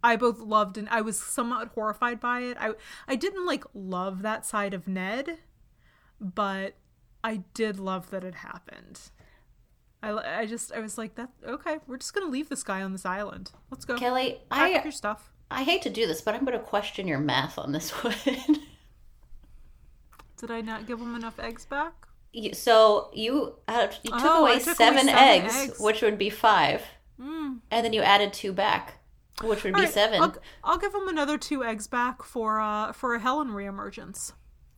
[0.03, 2.57] I both loved and I was somewhat horrified by it.
[2.59, 2.73] I
[3.07, 5.39] I didn't like love that side of Ned,
[6.21, 6.75] but
[7.23, 8.99] I did love that it happened.
[10.03, 12.91] I, I just I was like that okay we're just gonna leave this guy on
[12.91, 16.35] this island let's go Kelly, pack I your stuff I hate to do this, but
[16.35, 18.13] I'm going to question your math on this one.
[20.37, 24.41] did I not give him enough eggs back You- so you uh, you took Oh,
[24.41, 25.79] away took away seven, seven eggs, eggs.
[25.79, 26.83] which would be five,
[27.19, 27.59] mm.
[27.71, 28.99] and then you added two back,
[29.43, 30.21] which would be All right, seven.
[30.21, 34.33] I'll, I'll give him another two eggs back for uh for a Helen reemergence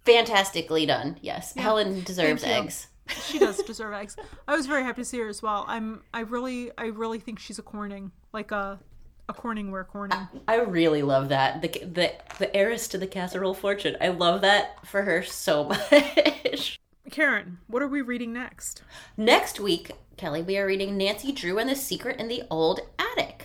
[0.05, 1.17] Fantastically done.
[1.21, 2.87] Yes, Helen deserves eggs.
[3.07, 4.15] she does deserve eggs
[4.47, 7.39] I was very happy to see her as well I'm I really I really think
[7.39, 8.79] she's a Corning like a
[9.27, 13.95] a Corningware Corning I really love that the the the heiress to the casserole fortune.
[14.01, 16.79] I love that for her so much.
[17.11, 18.83] Karen what are we reading next
[19.17, 23.38] Next week, Kelly, we are reading Nancy Drew and the Secret in the Old Attic.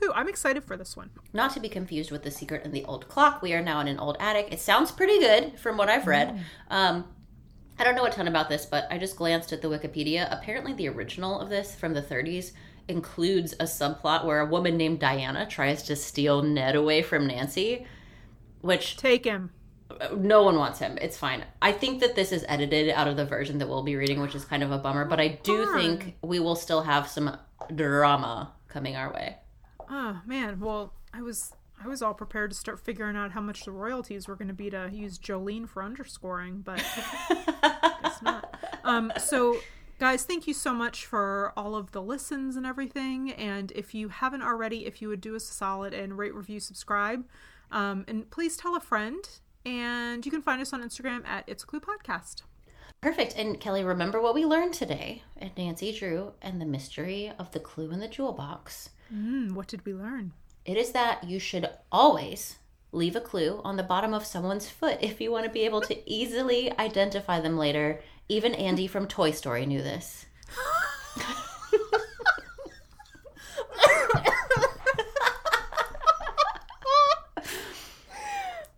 [0.00, 2.84] Woohoo I'm excited for this one Not to be confused with The Secret in the
[2.84, 3.42] Old Clock.
[3.42, 4.48] We are now in an old attic.
[4.50, 6.44] It sounds pretty good from what I've read.
[6.68, 7.04] Um,
[7.78, 10.28] I don't know a ton about this, but I just glanced at the Wikipedia.
[10.30, 12.52] Apparently, the original of this from the 30s
[12.88, 17.86] includes a subplot where a woman named Diana tries to steal Ned away from Nancy,
[18.60, 19.50] which take him
[20.16, 20.98] no one wants him.
[21.00, 21.44] It's fine.
[21.60, 24.34] I think that this is edited out of the version that we'll be reading, which
[24.34, 27.36] is kind of a bummer, but I do think we will still have some
[27.74, 29.36] drama coming our way.
[29.90, 31.52] Oh man, well, I was
[31.82, 34.54] I was all prepared to start figuring out how much the royalties were going to
[34.54, 36.76] be to use Jolene for underscoring, but
[38.02, 38.56] guess not.
[38.84, 39.58] Um, so
[39.98, 43.32] guys, thank you so much for all of the listens and everything.
[43.32, 46.60] And if you haven't already, if you would do us a solid and rate, review,
[46.60, 47.24] subscribe,
[47.72, 49.28] um, and please tell a friend.
[49.66, 52.42] And you can find us on Instagram at It's a Clue Podcast.
[53.00, 53.34] Perfect.
[53.36, 57.60] And Kelly, remember what we learned today at Nancy Drew and the mystery of the
[57.60, 58.90] clue in the jewel box.
[59.12, 60.32] Mm, what did we learn?
[60.64, 62.56] It is that you should always
[62.92, 65.80] leave a clue on the bottom of someone's foot if you want to be able
[65.82, 68.02] to easily identify them later.
[68.28, 70.26] Even Andy from Toy Story knew this.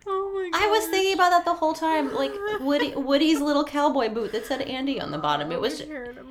[0.04, 4.08] Oh my I was thinking about that the whole time, like Woody, Woody's little cowboy
[4.08, 5.52] boot that said Andy on the bottom.
[5.52, 5.82] It oh, was,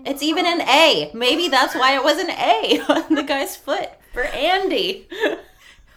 [0.06, 1.12] it's even an A.
[1.14, 5.08] Maybe that's why it was an A on the guy's foot for Andy.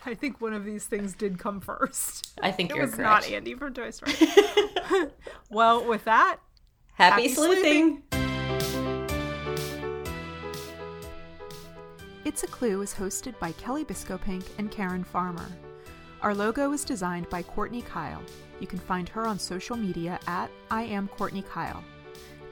[0.06, 2.38] I think one of these things did come first.
[2.42, 3.28] I think It you're was correct.
[3.28, 4.12] not Andy from Toy Story.
[5.50, 6.38] well, with that,
[6.94, 8.02] Happy, Happy sleuthing.
[12.24, 15.46] It's a Clue is hosted by Kelly Biscopink and Karen Farmer.
[16.24, 18.22] Our logo is designed by Courtney Kyle.
[18.58, 21.84] You can find her on social media at I am Courtney Kyle.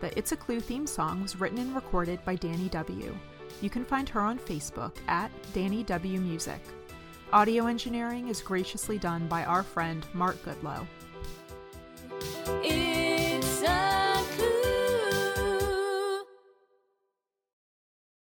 [0.02, 3.16] The It's a Clue theme song was written and recorded by Danny W.
[3.62, 6.60] You can find her on Facebook at Danny W Music.
[7.32, 10.86] Audio engineering is graciously done by our friend Mark Goodlow.
[12.62, 12.81] It's